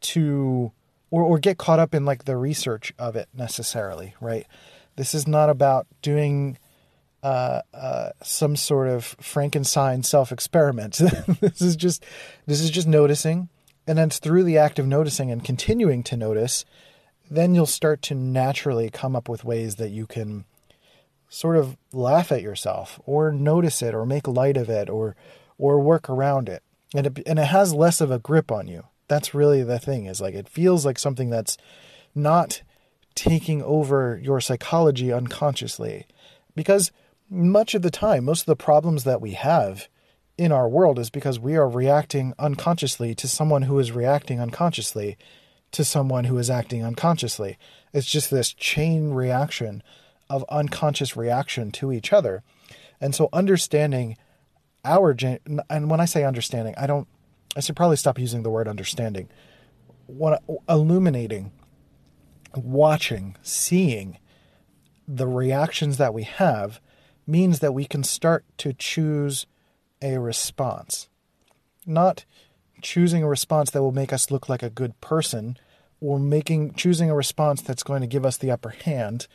[0.00, 0.72] to
[1.10, 4.46] or or get caught up in like the research of it necessarily, right?
[4.96, 6.58] This is not about doing
[7.22, 10.94] uh, uh, some sort of Frankenstein self experiment.
[11.40, 12.04] this is just
[12.46, 13.48] this is just noticing,
[13.86, 16.64] and then through the act of noticing and continuing to notice
[17.30, 20.44] then you'll start to naturally come up with ways that you can
[21.28, 25.16] sort of laugh at yourself or notice it or make light of it or
[25.58, 26.62] or work around it
[26.94, 30.06] and it, and it has less of a grip on you that's really the thing
[30.06, 31.56] is like it feels like something that's
[32.14, 32.62] not
[33.14, 36.06] taking over your psychology unconsciously
[36.54, 36.90] because
[37.30, 39.88] much of the time most of the problems that we have
[40.38, 45.16] in our world is because we are reacting unconsciously to someone who is reacting unconsciously
[45.72, 47.58] to someone who is acting unconsciously.
[47.92, 49.82] It's just this chain reaction
[50.28, 52.42] of unconscious reaction to each other.
[53.00, 54.16] And so understanding
[54.86, 55.14] our
[55.68, 57.08] and when I say understanding, I don't
[57.56, 59.28] I should probably stop using the word understanding.
[60.06, 61.52] What illuminating,
[62.54, 64.18] watching, seeing
[65.08, 66.80] the reactions that we have
[67.26, 69.46] means that we can start to choose
[70.02, 71.08] a response.
[71.86, 72.24] Not
[72.82, 75.56] choosing a response that will make us look like a good person
[76.00, 79.26] or making choosing a response that's going to give us the upper hand,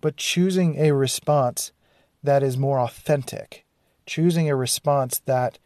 [0.00, 1.72] but choosing a response
[2.22, 3.65] that is more authentic,
[4.06, 5.58] choosing a response that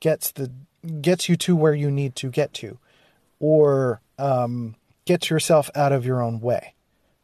[0.00, 0.50] gets the
[1.00, 2.78] gets you to where you need to get to,
[3.40, 6.74] or um, gets yourself out of your own way,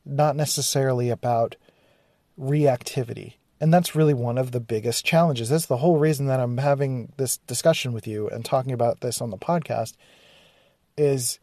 [0.05, 1.57] not necessarily about
[2.39, 3.35] reactivity.
[3.61, 5.49] And that's really one of the biggest challenges.
[5.49, 9.21] That's the whole reason that I'm having this discussion with you and talking about this
[9.21, 9.95] on the podcast
[10.97, 11.39] is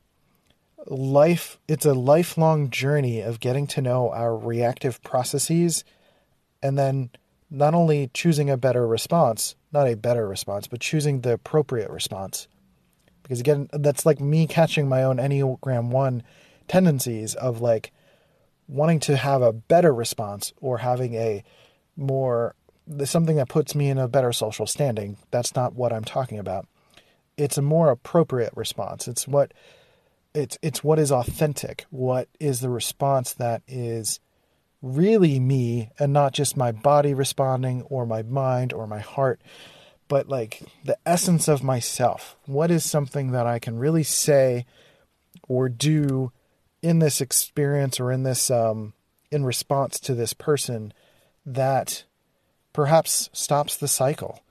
[0.85, 5.83] life it's a lifelong journey of getting to know our reactive processes
[6.63, 7.09] and then
[7.49, 12.47] not only choosing a better response, not a better response, but choosing the appropriate response.
[13.23, 16.23] Because again, that's like me catching my own Enneagram 1
[16.67, 17.91] tendencies of like
[18.67, 21.43] wanting to have a better response or having a
[21.95, 22.55] more
[23.05, 25.17] something that puts me in a better social standing.
[25.31, 26.67] That's not what I'm talking about.
[27.37, 29.07] It's a more appropriate response.
[29.07, 29.53] It's what
[30.33, 34.19] it's it's what is authentic, what is the response that is
[34.81, 39.41] really me and not just my body responding or my mind or my heart,
[40.07, 42.35] but like the essence of myself.
[42.45, 44.65] What is something that I can really say
[45.47, 46.31] or do
[46.81, 48.93] in this experience or in this um,
[49.31, 50.93] in response to this person
[51.45, 52.03] that
[52.73, 54.43] perhaps stops the cycle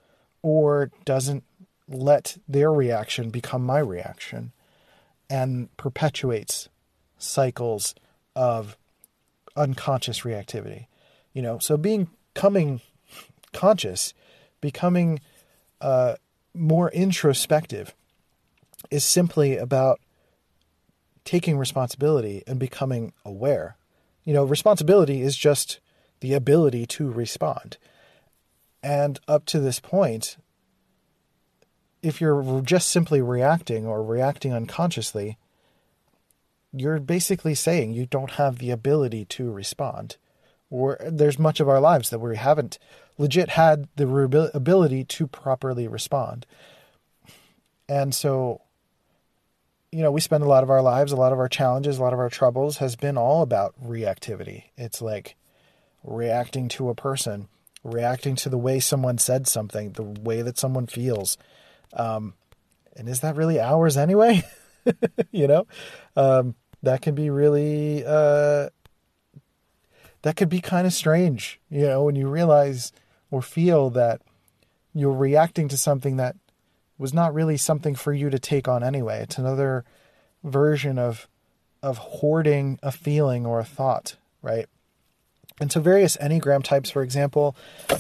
[0.43, 1.45] or doesn't
[1.89, 4.53] let their reaction become my reaction
[5.31, 6.69] and perpetuates
[7.19, 7.95] cycles
[8.37, 8.77] of
[9.59, 10.87] unconscious reactivity.
[11.33, 12.81] You know, so being coming
[13.53, 14.15] conscious,
[14.61, 15.21] becoming
[15.81, 16.15] uh,
[16.55, 17.95] more introspective,
[18.91, 20.01] is simply about
[21.25, 23.77] taking responsibility and becoming aware.
[24.25, 25.81] You know, responsibility is just
[26.21, 27.77] the ability to respond.
[28.83, 30.37] And up to this point,
[32.03, 35.37] if you're just simply reacting or reacting unconsciously,
[36.73, 40.17] you're basically saying you don't have the ability to respond
[40.71, 42.79] or there's much of our lives that we haven't
[43.17, 46.47] legit had the ability to properly respond.
[47.89, 48.61] And so,
[49.91, 52.03] you know, we spend a lot of our lives, a lot of our challenges, a
[52.03, 54.65] lot of our troubles has been all about reactivity.
[54.77, 55.37] It's like
[56.05, 57.49] reacting to a person,
[57.83, 61.39] reacting to the way someone said something, the way that someone feels.
[61.95, 62.35] Um,
[62.95, 64.43] and is that really ours anyway?
[65.31, 65.67] you know,
[66.17, 68.69] um, that can be really, uh,
[70.23, 72.93] that could be kind of strange, you know, when you realize
[73.31, 74.21] or feel that
[74.95, 76.37] you're reacting to something that
[76.99, 79.21] was not really something for you to take on anyway.
[79.21, 79.85] It's another
[80.43, 81.29] version of
[81.81, 84.67] of hoarding a feeling or a thought, right?
[85.61, 87.55] And so various Enneagram types, for example,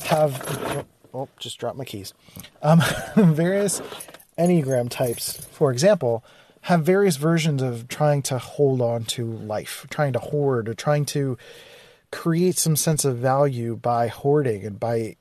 [0.06, 2.12] have oh, just dropped my keys.
[2.62, 2.82] Um,
[3.16, 3.80] various
[4.36, 6.24] Enneagram types, for example,
[6.62, 11.04] have various versions of trying to hold on to life, trying to hoard, or trying
[11.06, 11.38] to
[12.10, 15.16] create some sense of value by hoarding and by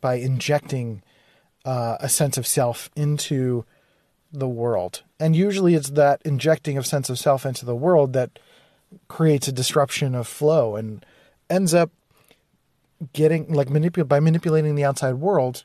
[0.00, 1.02] by injecting
[1.64, 3.64] uh, a sense of self into
[4.32, 5.02] the world.
[5.18, 8.38] And usually it's that injecting of sense of self into the world that
[9.08, 11.04] creates a disruption of flow and
[11.48, 11.90] ends up
[13.12, 15.64] getting like manipulate by manipulating the outside world,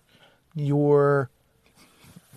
[0.54, 1.30] you're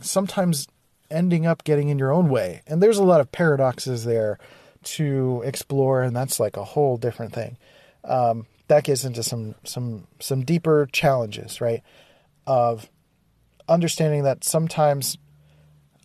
[0.00, 0.68] sometimes
[1.11, 2.62] ending up getting in your own way.
[2.66, 4.38] And there's a lot of paradoxes there
[4.85, 7.57] to explore, and that's like a whole different thing.
[8.05, 11.83] Um, that gets into some some some deeper challenges, right?
[12.47, 12.88] Of
[13.68, 15.18] understanding that sometimes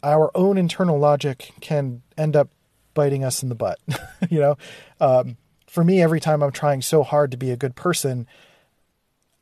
[0.01, 2.49] our own internal logic can end up
[2.93, 3.79] biting us in the butt.
[4.29, 4.57] you know,
[4.99, 5.37] um,
[5.67, 8.27] for me, every time I'm trying so hard to be a good person,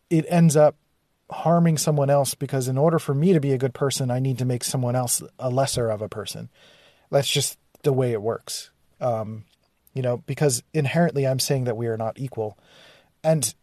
[0.09, 0.75] it ends up
[1.31, 4.37] harming someone else because in order for me to be a good person, I need
[4.39, 6.49] to make someone else a lesser of a person.
[7.09, 8.69] That's just the way it works.
[8.99, 9.45] Um,
[9.93, 12.57] you know, because inherently I'm saying that we are not equal.
[13.23, 13.53] And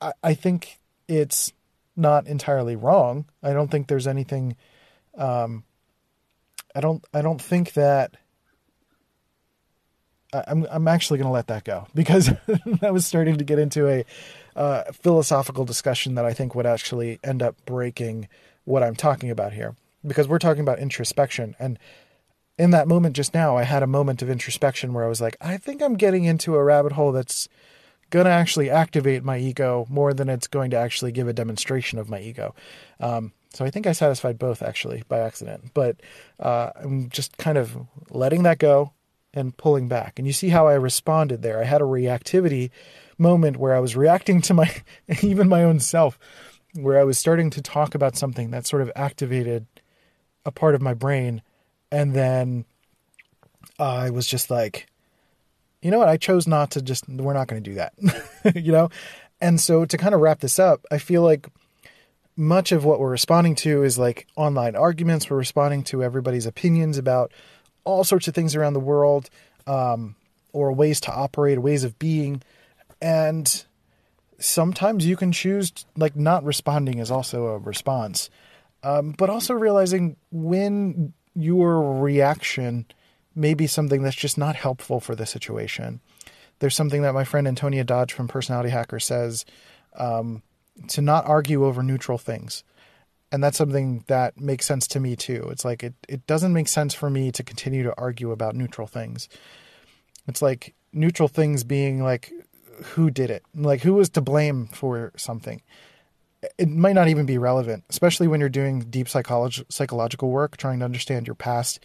[0.00, 0.78] I, I think
[1.08, 1.52] it's
[1.96, 3.26] not entirely wrong.
[3.42, 4.56] I don't think there's anything
[5.16, 5.64] um,
[6.74, 8.16] I don't I don't think that
[10.32, 12.26] I'm I'm actually going to let that go because
[12.80, 14.04] that was starting to get into a
[14.58, 18.28] uh, philosophical discussion that I think would actually end up breaking
[18.64, 21.78] what I'm talking about here because we're talking about introspection and
[22.58, 25.36] in that moment just now I had a moment of introspection where I was like
[25.40, 27.48] I think I'm getting into a rabbit hole that's
[28.10, 31.98] going to actually activate my ego more than it's going to actually give a demonstration
[32.00, 32.54] of my ego.
[32.98, 36.00] Um, so I think I satisfied both actually by accident, but
[36.40, 37.76] uh, I'm just kind of
[38.10, 38.92] letting that go
[39.34, 40.18] and pulling back.
[40.18, 41.60] And you see how I responded there.
[41.60, 42.70] I had a reactivity
[43.18, 44.74] moment where I was reacting to my,
[45.22, 46.18] even my own self,
[46.74, 49.66] where I was starting to talk about something that sort of activated
[50.44, 51.42] a part of my brain.
[51.90, 52.64] And then
[53.78, 54.86] I was just like,
[55.82, 56.08] you know what?
[56.08, 57.94] I chose not to just, we're not going to do that,
[58.56, 58.90] you know?
[59.40, 61.48] And so to kind of wrap this up, I feel like
[62.36, 65.28] much of what we're responding to is like online arguments.
[65.28, 67.32] We're responding to everybody's opinions about
[67.84, 69.28] all sorts of things around the world,
[69.66, 70.14] um,
[70.52, 72.42] or ways to operate, ways of being.
[73.00, 73.64] And
[74.38, 78.30] sometimes you can choose, like, not responding is also a response.
[78.82, 82.86] Um, but also realizing when your reaction
[83.34, 86.00] may be something that's just not helpful for the situation.
[86.58, 89.44] There's something that my friend Antonia Dodge from Personality Hacker says
[89.96, 90.42] um,
[90.88, 92.64] to not argue over neutral things.
[93.30, 95.48] And that's something that makes sense to me too.
[95.50, 98.86] It's like it, it doesn't make sense for me to continue to argue about neutral
[98.86, 99.28] things.
[100.26, 102.32] It's like neutral things being like
[102.82, 103.42] who did it?
[103.54, 105.62] Like who was to blame for something?
[106.56, 110.78] It might not even be relevant, especially when you're doing deep psychology, psychological work, trying
[110.78, 111.80] to understand your past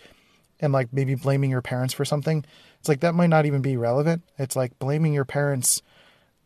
[0.60, 2.46] and like maybe blaming your parents for something,
[2.80, 4.24] it's like that might not even be relevant.
[4.38, 5.82] It's like blaming your parents.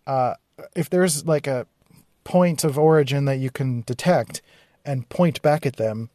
[0.05, 0.33] Uh,
[0.75, 1.67] if there's like a
[2.23, 4.41] point of origin that you can detect
[4.83, 6.09] and point back at them,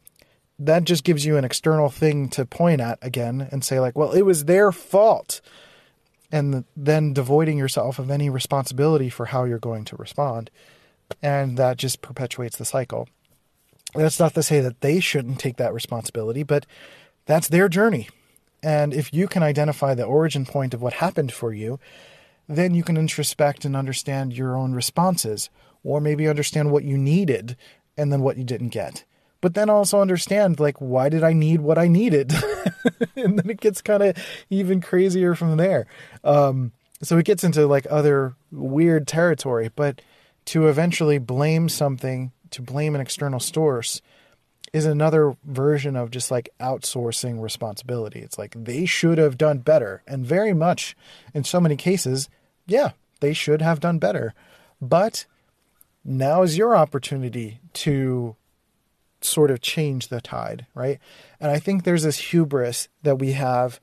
[0.59, 4.11] that just gives you an external thing to point at again and say, like, well,
[4.11, 5.41] it was their fault.
[6.33, 10.49] And then devoiding yourself of any responsibility for how you're going to respond.
[11.21, 13.07] And that just perpetuates the cycle.
[13.93, 16.65] That's not to say that they shouldn't take that responsibility, but
[17.27, 18.09] that's their journey.
[18.63, 21.79] And if you can identify the origin point of what happened for you,
[22.49, 25.51] then you can introspect and understand your own responses,
[25.83, 27.55] or maybe understand what you needed
[27.95, 29.03] and then what you didn't get.
[29.43, 32.31] But then also understand, like, why did I need what I needed?
[33.17, 34.17] and then it gets kind of
[34.49, 35.85] even crazier from there.
[36.23, 36.71] Um,
[37.01, 39.69] so it gets into like other weird territory.
[39.75, 40.01] But
[40.45, 44.01] to eventually blame something, to blame an external source,
[44.71, 48.21] is another version of just like outsourcing responsibility.
[48.21, 50.03] It's like they should have done better.
[50.07, 50.95] And very much
[51.33, 52.29] in so many cases,
[52.65, 54.33] yeah, they should have done better.
[54.81, 55.25] But
[56.05, 58.37] now is your opportunity to
[59.23, 60.99] sort of change the tide, right?
[61.39, 63.79] And I think there's this hubris that we have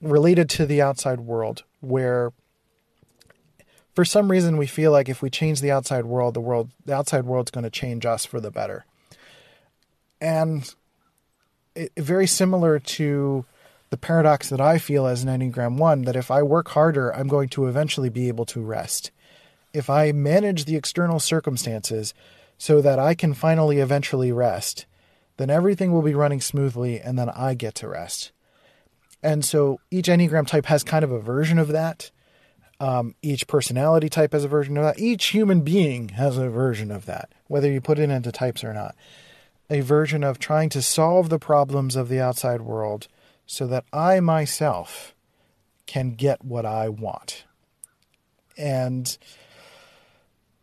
[0.00, 2.32] related to the outside world where
[3.94, 6.94] for some reason we feel like if we change the outside world, the world the
[6.94, 8.84] outside world's going to change us for the better.
[10.20, 10.72] And
[11.74, 13.44] it, very similar to
[13.90, 17.28] the paradox that I feel as an Enneagram 1 that if I work harder, I'm
[17.28, 19.10] going to eventually be able to rest.
[19.74, 22.14] If I manage the external circumstances
[22.62, 24.86] so that I can finally eventually rest,
[25.36, 28.30] then everything will be running smoothly and then I get to rest.
[29.20, 32.12] And so each Enneagram type has kind of a version of that.
[32.78, 35.00] Um, each personality type has a version of that.
[35.00, 38.72] Each human being has a version of that, whether you put it into types or
[38.72, 38.94] not.
[39.68, 43.08] A version of trying to solve the problems of the outside world
[43.44, 45.16] so that I myself
[45.86, 47.42] can get what I want.
[48.56, 49.18] And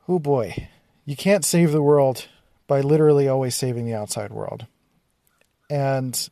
[0.07, 0.69] oh boy,
[1.05, 2.27] you can't save the world
[2.67, 4.67] by literally always saving the outside world.
[5.69, 6.29] And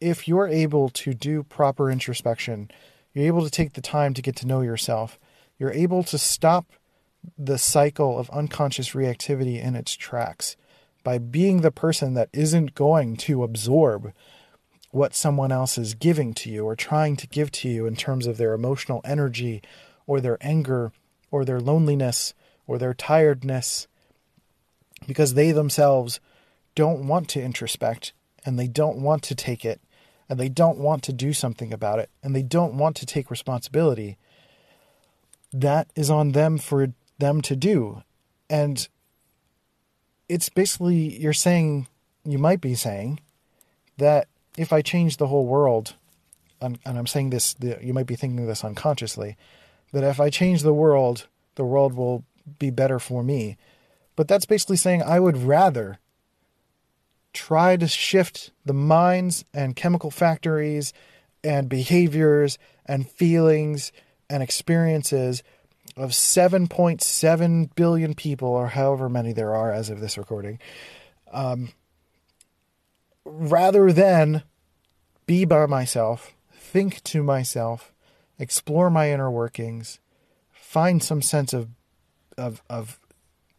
[0.00, 2.70] if you're able to do proper introspection,
[3.12, 5.18] you're able to take the time to get to know yourself,
[5.58, 6.66] you're able to stop
[7.38, 10.56] the cycle of unconscious reactivity in its tracks
[11.04, 14.12] by being the person that isn't going to absorb
[14.90, 18.26] what someone else is giving to you or trying to give to you in terms
[18.26, 19.62] of their emotional energy
[20.06, 20.92] or their anger
[21.30, 22.34] or their loneliness
[22.70, 23.88] or their tiredness
[25.08, 26.20] because they themselves
[26.76, 28.12] don't want to introspect
[28.46, 29.80] and they don't want to take it
[30.28, 33.28] and they don't want to do something about it and they don't want to take
[33.28, 34.16] responsibility,
[35.52, 38.04] that is on them for them to do.
[38.48, 38.86] And
[40.28, 41.88] it's basically, you're saying,
[42.24, 43.18] you might be saying
[43.96, 45.94] that if I change the whole world,
[46.60, 49.36] and I'm saying this, you might be thinking this unconsciously,
[49.90, 52.24] that if I change the world, the world will
[52.58, 53.56] be better for me.
[54.16, 55.98] But that's basically saying I would rather
[57.32, 60.92] try to shift the minds and chemical factories
[61.44, 63.92] and behaviors and feelings
[64.28, 65.42] and experiences
[65.96, 70.58] of 7.7 billion people, or however many there are as of this recording,
[71.32, 71.70] um,
[73.24, 74.42] rather than
[75.26, 77.92] be by myself, think to myself,
[78.38, 80.00] explore my inner workings,
[80.52, 81.68] find some sense of,
[82.40, 82.98] of, of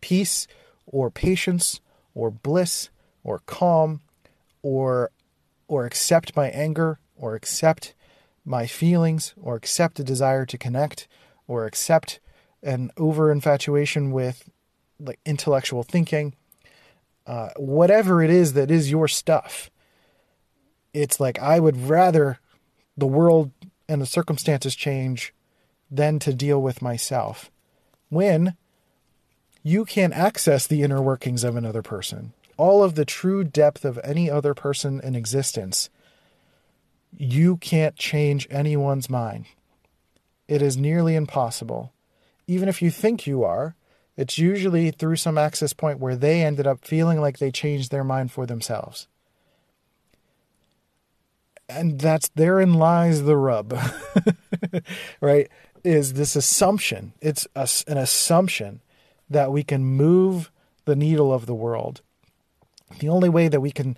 [0.02, 0.48] peace
[0.86, 1.80] or patience
[2.14, 2.90] or bliss
[3.24, 4.02] or calm
[4.62, 5.12] or
[5.68, 7.94] or accept my anger or accept
[8.44, 11.08] my feelings or accept a desire to connect
[11.48, 12.20] or accept
[12.62, 14.50] an over infatuation with
[15.00, 16.36] like intellectual thinking
[17.26, 19.70] uh, whatever it is that is your stuff
[20.94, 22.40] it's like i would rather
[22.98, 23.52] the world
[23.88, 25.34] and the circumstances change
[25.90, 27.52] than to deal with myself.
[28.10, 28.56] When
[29.64, 34.00] you can access the inner workings of another person all of the true depth of
[34.04, 35.90] any other person in existence,
[37.18, 39.46] you can't change anyone's mind.
[40.48, 41.92] It is nearly impossible.
[42.46, 43.76] Even if you think you are,
[44.16, 48.04] it's usually through some access point where they ended up feeling like they changed their
[48.04, 49.08] mind for themselves.
[51.68, 53.76] And that's therein lies the rub,
[55.22, 55.50] right?
[55.84, 57.14] Is this assumption?
[57.22, 58.82] It's an assumption
[59.32, 60.52] that we can move
[60.86, 62.02] the needle of the world
[63.00, 63.98] the only way that we can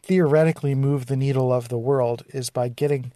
[0.00, 3.12] theoretically move the needle of the world is by getting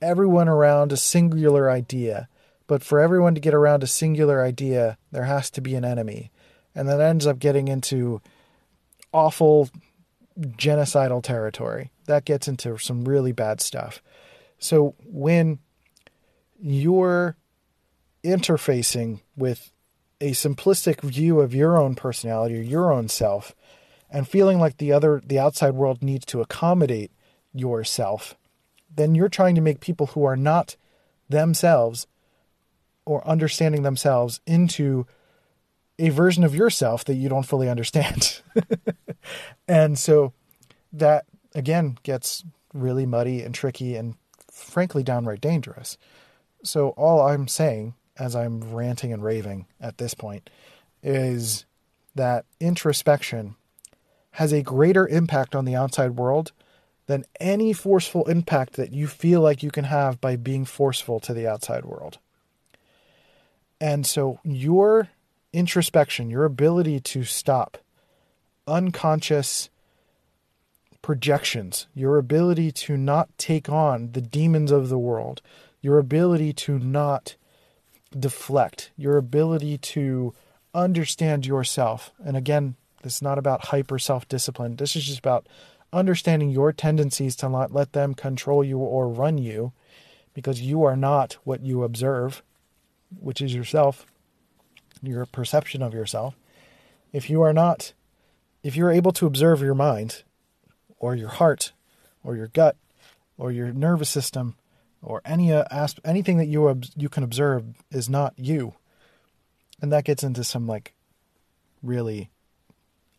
[0.00, 2.28] everyone around a singular idea.
[2.66, 6.30] But for everyone to get around a singular idea, there has to be an enemy.
[6.74, 8.20] And that ends up getting into
[9.12, 9.70] awful
[10.38, 11.90] genocidal territory.
[12.06, 14.02] That gets into some really bad stuff.
[14.58, 15.58] So when
[16.60, 17.36] you're
[18.22, 19.72] interfacing with
[20.20, 23.54] a simplistic view of your own personality or your own self,
[24.10, 27.12] and feeling like the other the outside world needs to accommodate
[27.52, 28.36] yourself
[28.94, 30.76] then you're trying to make people who are not
[31.28, 32.06] themselves
[33.04, 35.06] or understanding themselves into
[35.98, 38.40] a version of yourself that you don't fully understand.
[39.70, 40.32] And so
[40.94, 42.42] that again gets
[42.72, 44.14] really muddy and tricky and
[44.50, 45.98] frankly downright dangerous.
[46.64, 50.50] So all i'm saying as i'm ranting and raving at this point
[51.02, 51.64] is
[52.14, 53.54] that introspection
[54.32, 56.52] has a greater impact on the outside world
[57.06, 61.32] than any forceful impact that you feel like you can have by being forceful to
[61.32, 62.18] the outside world.
[63.80, 65.08] And so your
[65.52, 67.78] introspection, your ability to stop
[68.66, 69.70] unconscious
[71.00, 75.40] projections, your ability to not take on the demons of the world,
[75.80, 77.36] your ability to not
[78.16, 80.34] deflect, your ability to
[80.74, 82.12] understand yourself.
[82.24, 84.76] And again, this is not about hyper self discipline.
[84.76, 85.46] This is just about
[85.92, 89.72] understanding your tendencies to not let them control you or run you
[90.34, 92.42] because you are not what you observe,
[93.18, 94.06] which is yourself,
[95.02, 96.34] your perception of yourself.
[97.12, 97.92] If you are not,
[98.62, 100.22] if you're able to observe your mind
[100.98, 101.72] or your heart
[102.22, 102.76] or your gut
[103.38, 104.56] or your nervous system
[105.02, 108.74] or any uh, asp- anything that you you can observe is not you.
[109.80, 110.94] And that gets into some like
[111.82, 112.30] really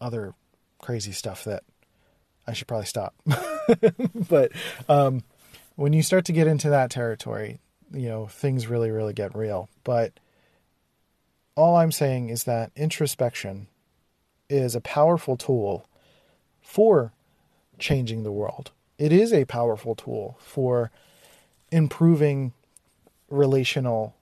[0.02, 0.34] other
[0.80, 1.64] crazy stuff that
[2.46, 3.14] I should probably stop.
[4.30, 4.52] but
[4.88, 5.24] um,
[5.76, 7.60] when you start to get into that territory,
[7.94, 9.70] you know, things really, really get real.
[9.84, 10.20] But
[11.56, 13.68] all I'm saying is that introspection
[14.50, 15.88] is a powerful tool
[16.62, 17.14] for
[17.78, 18.72] changing the world.
[18.98, 20.92] It is a powerful tool for
[21.72, 22.54] improving
[23.30, 24.16] relational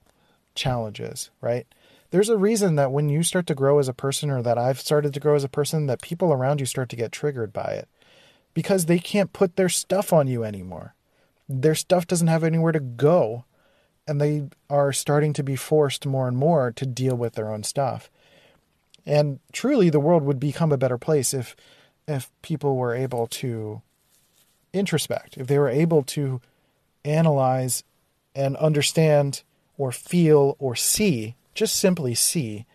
[0.54, 1.66] challenges, right?
[2.10, 4.80] There's a reason that when you start to grow as a person, or that I've
[4.80, 7.72] started to grow as a person, that people around you start to get triggered by
[7.72, 7.88] it
[8.54, 10.94] because they can't put their stuff on you anymore.
[11.48, 13.44] Their stuff doesn't have anywhere to go,
[14.06, 17.62] and they are starting to be forced more and more to deal with their own
[17.62, 18.10] stuff.
[19.06, 21.56] And truly, the world would become a better place if
[22.06, 23.82] if people were able to
[24.72, 26.40] introspect, if they were able to
[27.08, 27.84] analyze
[28.34, 29.42] and understand
[29.76, 32.66] or feel or see, just simply see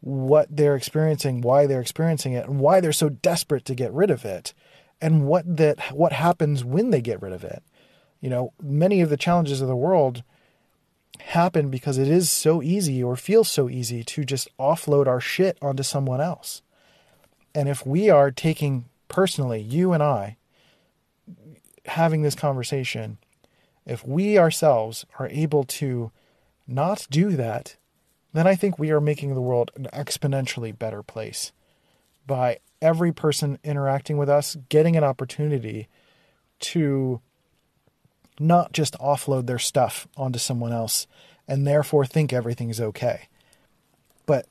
[0.00, 4.10] what they're experiencing, why they're experiencing it, and why they're so desperate to get rid
[4.10, 4.54] of it,
[5.00, 7.62] and what that what happens when they get rid of it.
[8.20, 10.22] You know, many of the challenges of the world
[11.20, 15.58] happen because it is so easy or feels so easy to just offload our shit
[15.60, 16.62] onto someone else.
[17.54, 20.36] And if we are taking personally, you and I,
[21.90, 23.18] having this conversation,
[23.84, 26.10] if we ourselves are able to
[26.66, 27.76] not do that,
[28.32, 31.52] then I think we are making the world an exponentially better place
[32.26, 35.88] by every person interacting with us getting an opportunity
[36.60, 37.20] to
[38.38, 41.06] not just offload their stuff onto someone else
[41.48, 43.28] and therefore think everything is okay,
[44.26, 44.46] but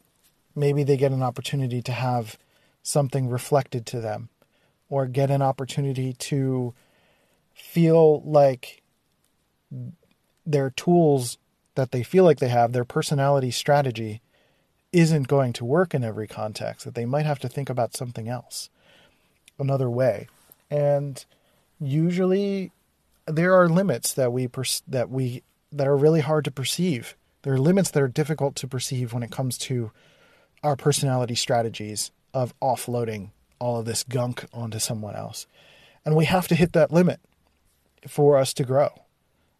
[0.55, 2.37] maybe they get an opportunity to have
[2.83, 4.27] something reflected to them
[4.89, 6.73] or get an opportunity to
[7.59, 8.81] feel like
[10.45, 11.37] their tools
[11.75, 14.21] that they feel like they have, their personality strategy,
[14.91, 18.27] isn't going to work in every context, that they might have to think about something
[18.27, 18.69] else,
[19.59, 20.27] another way.
[20.71, 21.23] And
[21.79, 22.71] usually
[23.27, 24.49] there are limits that we
[24.87, 27.15] that we that are really hard to perceive.
[27.43, 29.91] There are limits that are difficult to perceive when it comes to
[30.63, 33.29] our personality strategies of offloading
[33.59, 35.47] all of this gunk onto someone else.
[36.03, 37.19] And we have to hit that limit
[38.07, 38.89] for us to grow.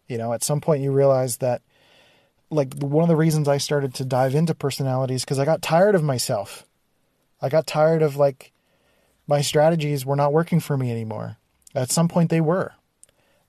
[0.08, 1.62] You know, at some point you realize that
[2.50, 5.94] like one of the reasons I started to dive into personalities because I got tired
[5.94, 6.64] of myself.
[7.40, 8.52] I got tired of like
[9.26, 11.36] my strategies were not working for me anymore.
[11.74, 12.72] At some point they were.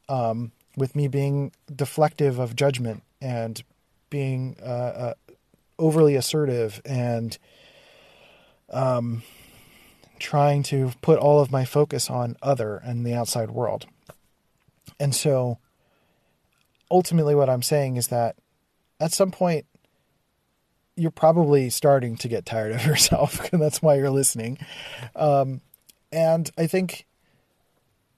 [0.08, 3.64] Um, with me being deflective of judgment and
[4.10, 5.14] being uh, uh,
[5.80, 7.38] overly assertive and
[8.70, 9.24] um,
[10.20, 13.86] trying to put all of my focus on other and the outside world.
[15.00, 15.58] And so
[16.90, 18.36] ultimately, what I'm saying is that
[19.00, 19.66] at some point,
[20.96, 24.58] you're probably starting to get tired of yourself, and that's why you're listening.
[25.16, 25.62] Um,
[26.12, 27.06] and I think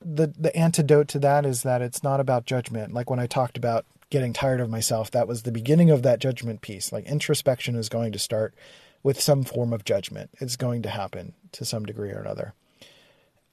[0.02, 2.94] the the antidote to that is that it's not about judgment.
[2.94, 6.20] Like when I talked about getting tired of myself, that was the beginning of that
[6.20, 6.92] judgment piece.
[6.92, 8.54] Like introspection is going to start
[9.02, 10.30] with some form of judgment.
[10.40, 12.54] It's going to happen to some degree or another.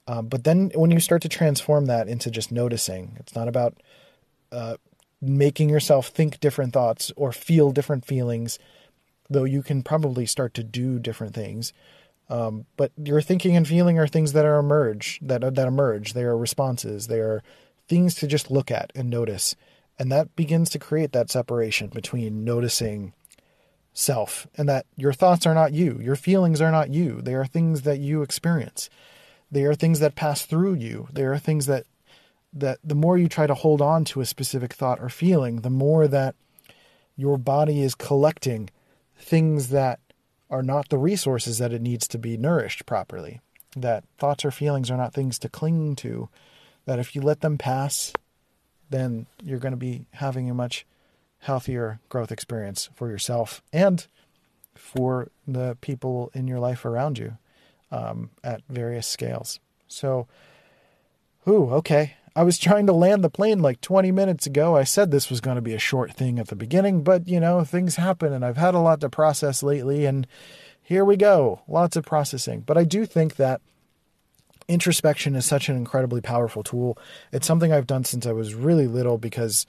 [0.07, 3.77] Um, but then when you start to transform that into just noticing, it's not about
[4.51, 4.77] uh,
[5.21, 8.57] making yourself think different thoughts or feel different feelings,
[9.29, 11.71] though you can probably start to do different things.
[12.29, 16.13] Um, but your thinking and feeling are things that are emerge that that emerge.
[16.13, 17.07] They are responses.
[17.07, 17.43] They are
[17.87, 19.55] things to just look at and notice,
[19.99, 23.13] and that begins to create that separation between noticing
[23.93, 27.21] self and that your thoughts are not you, your feelings are not you.
[27.21, 28.89] They are things that you experience.
[29.51, 31.07] They are things that pass through you.
[31.11, 31.85] They are things that
[32.53, 35.69] that the more you try to hold on to a specific thought or feeling, the
[35.69, 36.35] more that
[37.15, 38.69] your body is collecting
[39.15, 39.99] things that
[40.49, 43.39] are not the resources that it needs to be nourished properly.
[43.77, 46.27] That thoughts or feelings are not things to cling to.
[46.85, 48.11] That if you let them pass,
[48.89, 50.85] then you're going to be having a much
[51.39, 54.05] healthier growth experience for yourself and
[54.75, 57.37] for the people in your life around you
[57.91, 59.59] um, at various scales.
[59.87, 60.27] So,
[61.47, 62.15] ooh, okay.
[62.35, 64.77] I was trying to land the plane like 20 minutes ago.
[64.77, 67.39] I said this was going to be a short thing at the beginning, but you
[67.39, 70.25] know, things happen and I've had a lot to process lately and
[70.81, 71.61] here we go.
[71.67, 72.61] Lots of processing.
[72.61, 73.61] But I do think that
[74.67, 76.97] introspection is such an incredibly powerful tool.
[77.31, 79.65] It's something I've done since I was really little because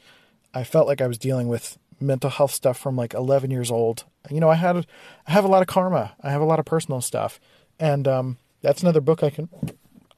[0.55, 4.05] I felt like I was dealing with mental health stuff from like 11 years old.
[4.31, 4.87] You know, I had
[5.27, 6.14] I have a lot of karma.
[6.23, 7.41] I have a lot of personal stuff.
[7.83, 9.49] And um, that's another book I can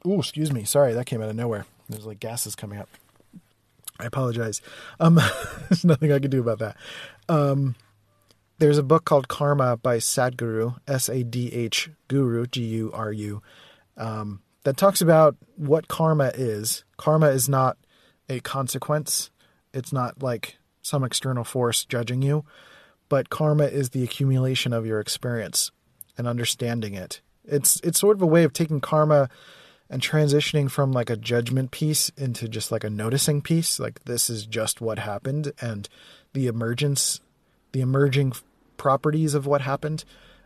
[0.04, 0.64] Oh, excuse me.
[0.64, 1.64] Sorry, that came out of nowhere.
[1.88, 2.90] There's like gases coming up.
[3.98, 4.60] I apologize.
[5.00, 5.14] Um,
[5.70, 6.76] there's nothing I can do about that.
[7.26, 7.74] Um,
[8.58, 13.10] there's a book called Karma by Sadhguru, S A D H Guru, G U R
[13.10, 13.42] U,
[13.96, 16.84] um, that talks about what karma is.
[16.98, 17.78] Karma is not
[18.28, 19.30] a consequence,
[19.72, 22.44] it's not like some external force judging you,
[23.08, 25.70] but karma is the accumulation of your experience
[26.18, 27.22] and understanding it.
[27.44, 29.28] It's it's sort of a way of taking karma
[29.90, 34.30] and transitioning from like a judgment piece into just like a noticing piece like this
[34.30, 35.88] is just what happened and
[36.32, 37.20] the emergence
[37.72, 38.32] the emerging
[38.76, 40.04] properties of what happened.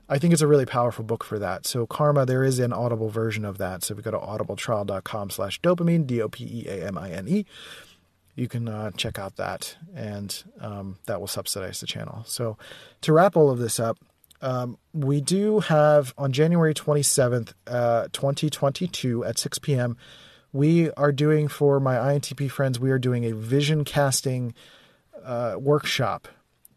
[0.09, 1.67] I think it's a really powerful book for that.
[1.67, 3.85] So karma there is an audible version of that.
[3.85, 7.47] So if you go to audibletrial.com slash dopeamine d-o-p-e-a-m-i-n-e
[8.39, 12.23] you can uh, check out that and um, that will subsidize the channel.
[12.25, 12.57] So
[13.01, 13.99] to wrap all of this up
[14.41, 19.97] um, we do have on January 27th, uh, 2022 at 6 p.m.,
[20.53, 24.55] we are doing for my INTP friends, we are doing a vision casting
[25.23, 26.29] uh, workshop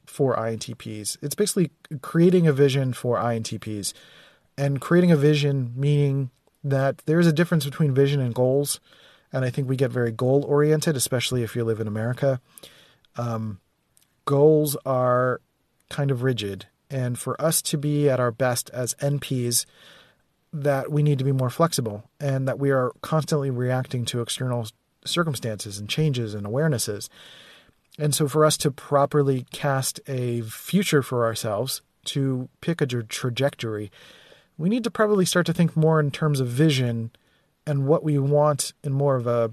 [0.05, 1.17] for INTPs.
[1.21, 3.93] It's basically creating a vision for INTPs
[4.57, 6.31] and creating a vision meaning
[6.63, 8.81] that there's a difference between vision and goals.
[9.31, 12.41] And I think we get very goal oriented, especially if you live in America.
[13.15, 13.61] Um,
[14.25, 15.39] goals are
[15.89, 19.65] kind of rigid and for us to be at our best as NPs,
[20.53, 24.67] that we need to be more flexible and that we are constantly reacting to external
[25.05, 27.07] circumstances and changes and awarenesses.
[27.97, 33.91] And so, for us to properly cast a future for ourselves, to pick a trajectory,
[34.57, 37.11] we need to probably start to think more in terms of vision
[37.65, 39.51] and what we want in more of a,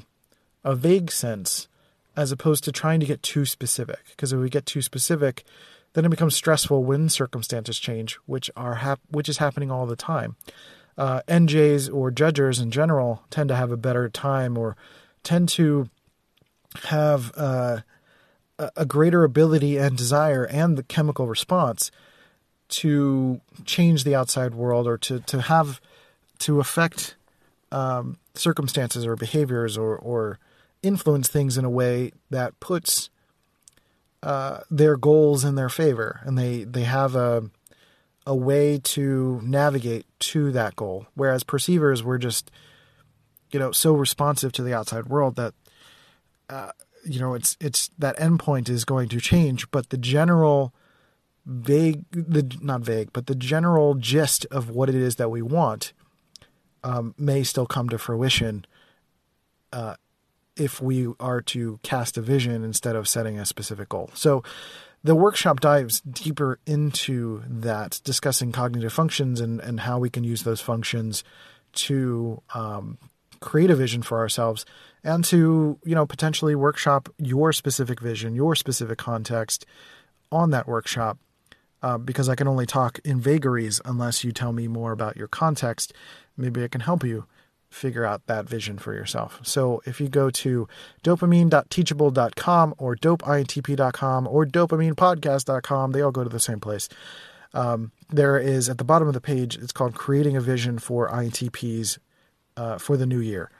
[0.64, 1.68] a vague sense,
[2.16, 4.00] as opposed to trying to get too specific.
[4.10, 5.44] Because if we get too specific,
[5.98, 9.96] then it becomes stressful when circumstances change, which are hap- which is happening all the
[9.96, 10.36] time.
[10.96, 14.76] Uh, NJs or judges in general tend to have a better time or
[15.24, 15.90] tend to
[16.84, 17.78] have uh,
[18.76, 21.90] a greater ability and desire and the chemical response
[22.68, 25.80] to change the outside world or to, to have
[26.38, 27.16] to affect
[27.72, 30.38] um, circumstances or behaviors or, or
[30.80, 33.10] influence things in a way that puts
[34.22, 37.50] uh, their goals in their favor, and they they have a
[38.26, 41.06] a way to navigate to that goal.
[41.14, 42.50] Whereas perceivers were just,
[43.50, 45.54] you know, so responsive to the outside world that,
[46.50, 46.72] uh,
[47.06, 50.74] you know, it's it's that endpoint is going to change, but the general
[51.46, 55.94] vague, the not vague, but the general gist of what it is that we want
[56.84, 58.66] um, may still come to fruition.
[59.72, 59.94] Uh,
[60.58, 64.10] if we are to cast a vision instead of setting a specific goal.
[64.14, 64.42] So
[65.04, 70.42] the workshop dives deeper into that, discussing cognitive functions and, and how we can use
[70.42, 71.22] those functions
[71.72, 72.98] to um,
[73.40, 74.66] create a vision for ourselves
[75.04, 79.64] and to, you know, potentially workshop your specific vision, your specific context
[80.32, 81.18] on that workshop.
[81.80, 85.28] Uh, because I can only talk in vagaries unless you tell me more about your
[85.28, 85.92] context.
[86.36, 87.26] Maybe I can help you
[87.70, 89.40] figure out that vision for yourself.
[89.42, 90.68] So if you go to
[91.04, 96.88] dopeamine.teachable.com or dopeintp.com or dopeaminepodcast.com, they all go to the same place.
[97.54, 101.08] Um, there is at the bottom of the page, it's called Creating a Vision for
[101.08, 101.98] INTPs
[102.56, 103.50] uh, for the New Year.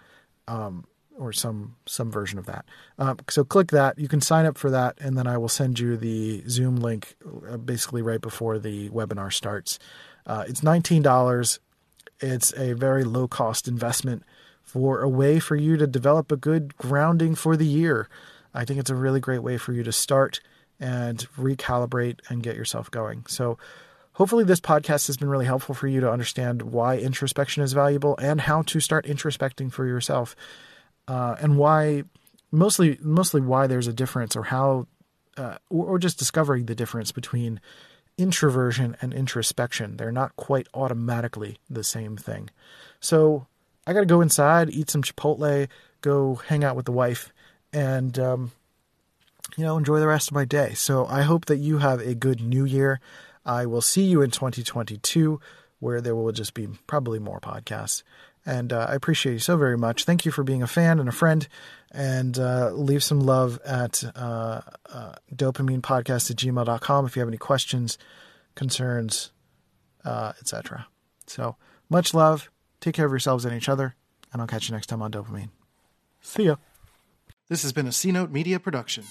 [0.46, 0.84] Um,
[1.18, 2.64] or some some version of that.
[2.96, 3.98] Uh, so click that.
[3.98, 7.16] You can sign up for that, and then I will send you the Zoom link
[7.50, 9.80] uh, basically right before the webinar starts.
[10.26, 11.58] Uh, it's nineteen dollars
[12.20, 14.22] it's a very low cost investment
[14.62, 18.08] for a way for you to develop a good grounding for the year.
[18.52, 20.40] I think it's a really great way for you to start
[20.80, 23.24] and recalibrate and get yourself going.
[23.26, 23.58] So,
[24.12, 28.16] hopefully, this podcast has been really helpful for you to understand why introspection is valuable
[28.18, 30.36] and how to start introspecting for yourself,
[31.06, 32.04] uh, and why
[32.50, 34.86] mostly mostly why there's a difference or how
[35.36, 37.60] uh, or, or just discovering the difference between
[38.18, 39.96] introversion and introspection.
[39.96, 42.50] They're not quite automatically the same thing.
[43.00, 43.46] So
[43.86, 45.68] I got to go inside, eat some Chipotle,
[46.02, 47.32] go hang out with the wife,
[47.72, 48.52] and, um,
[49.56, 50.74] you know, enjoy the rest of my day.
[50.74, 53.00] So I hope that you have a good new year.
[53.46, 55.40] I will see you in 2022,
[55.78, 58.02] where there will just be probably more podcasts.
[58.44, 60.04] And uh, I appreciate you so very much.
[60.04, 61.46] Thank you for being a fan and a friend.
[61.90, 64.60] And uh, leave some love at uh,
[64.92, 67.96] uh, dopeaminepodcast at gmail.com if you have any questions,
[68.54, 69.32] concerns,
[70.04, 70.86] uh, etc.
[71.26, 71.56] So
[71.88, 72.50] much love.
[72.80, 73.94] Take care of yourselves and each other.
[74.32, 75.50] And I'll catch you next time on Dopeamine.
[76.20, 76.56] See ya.
[77.48, 79.04] This has been a C Note Media production.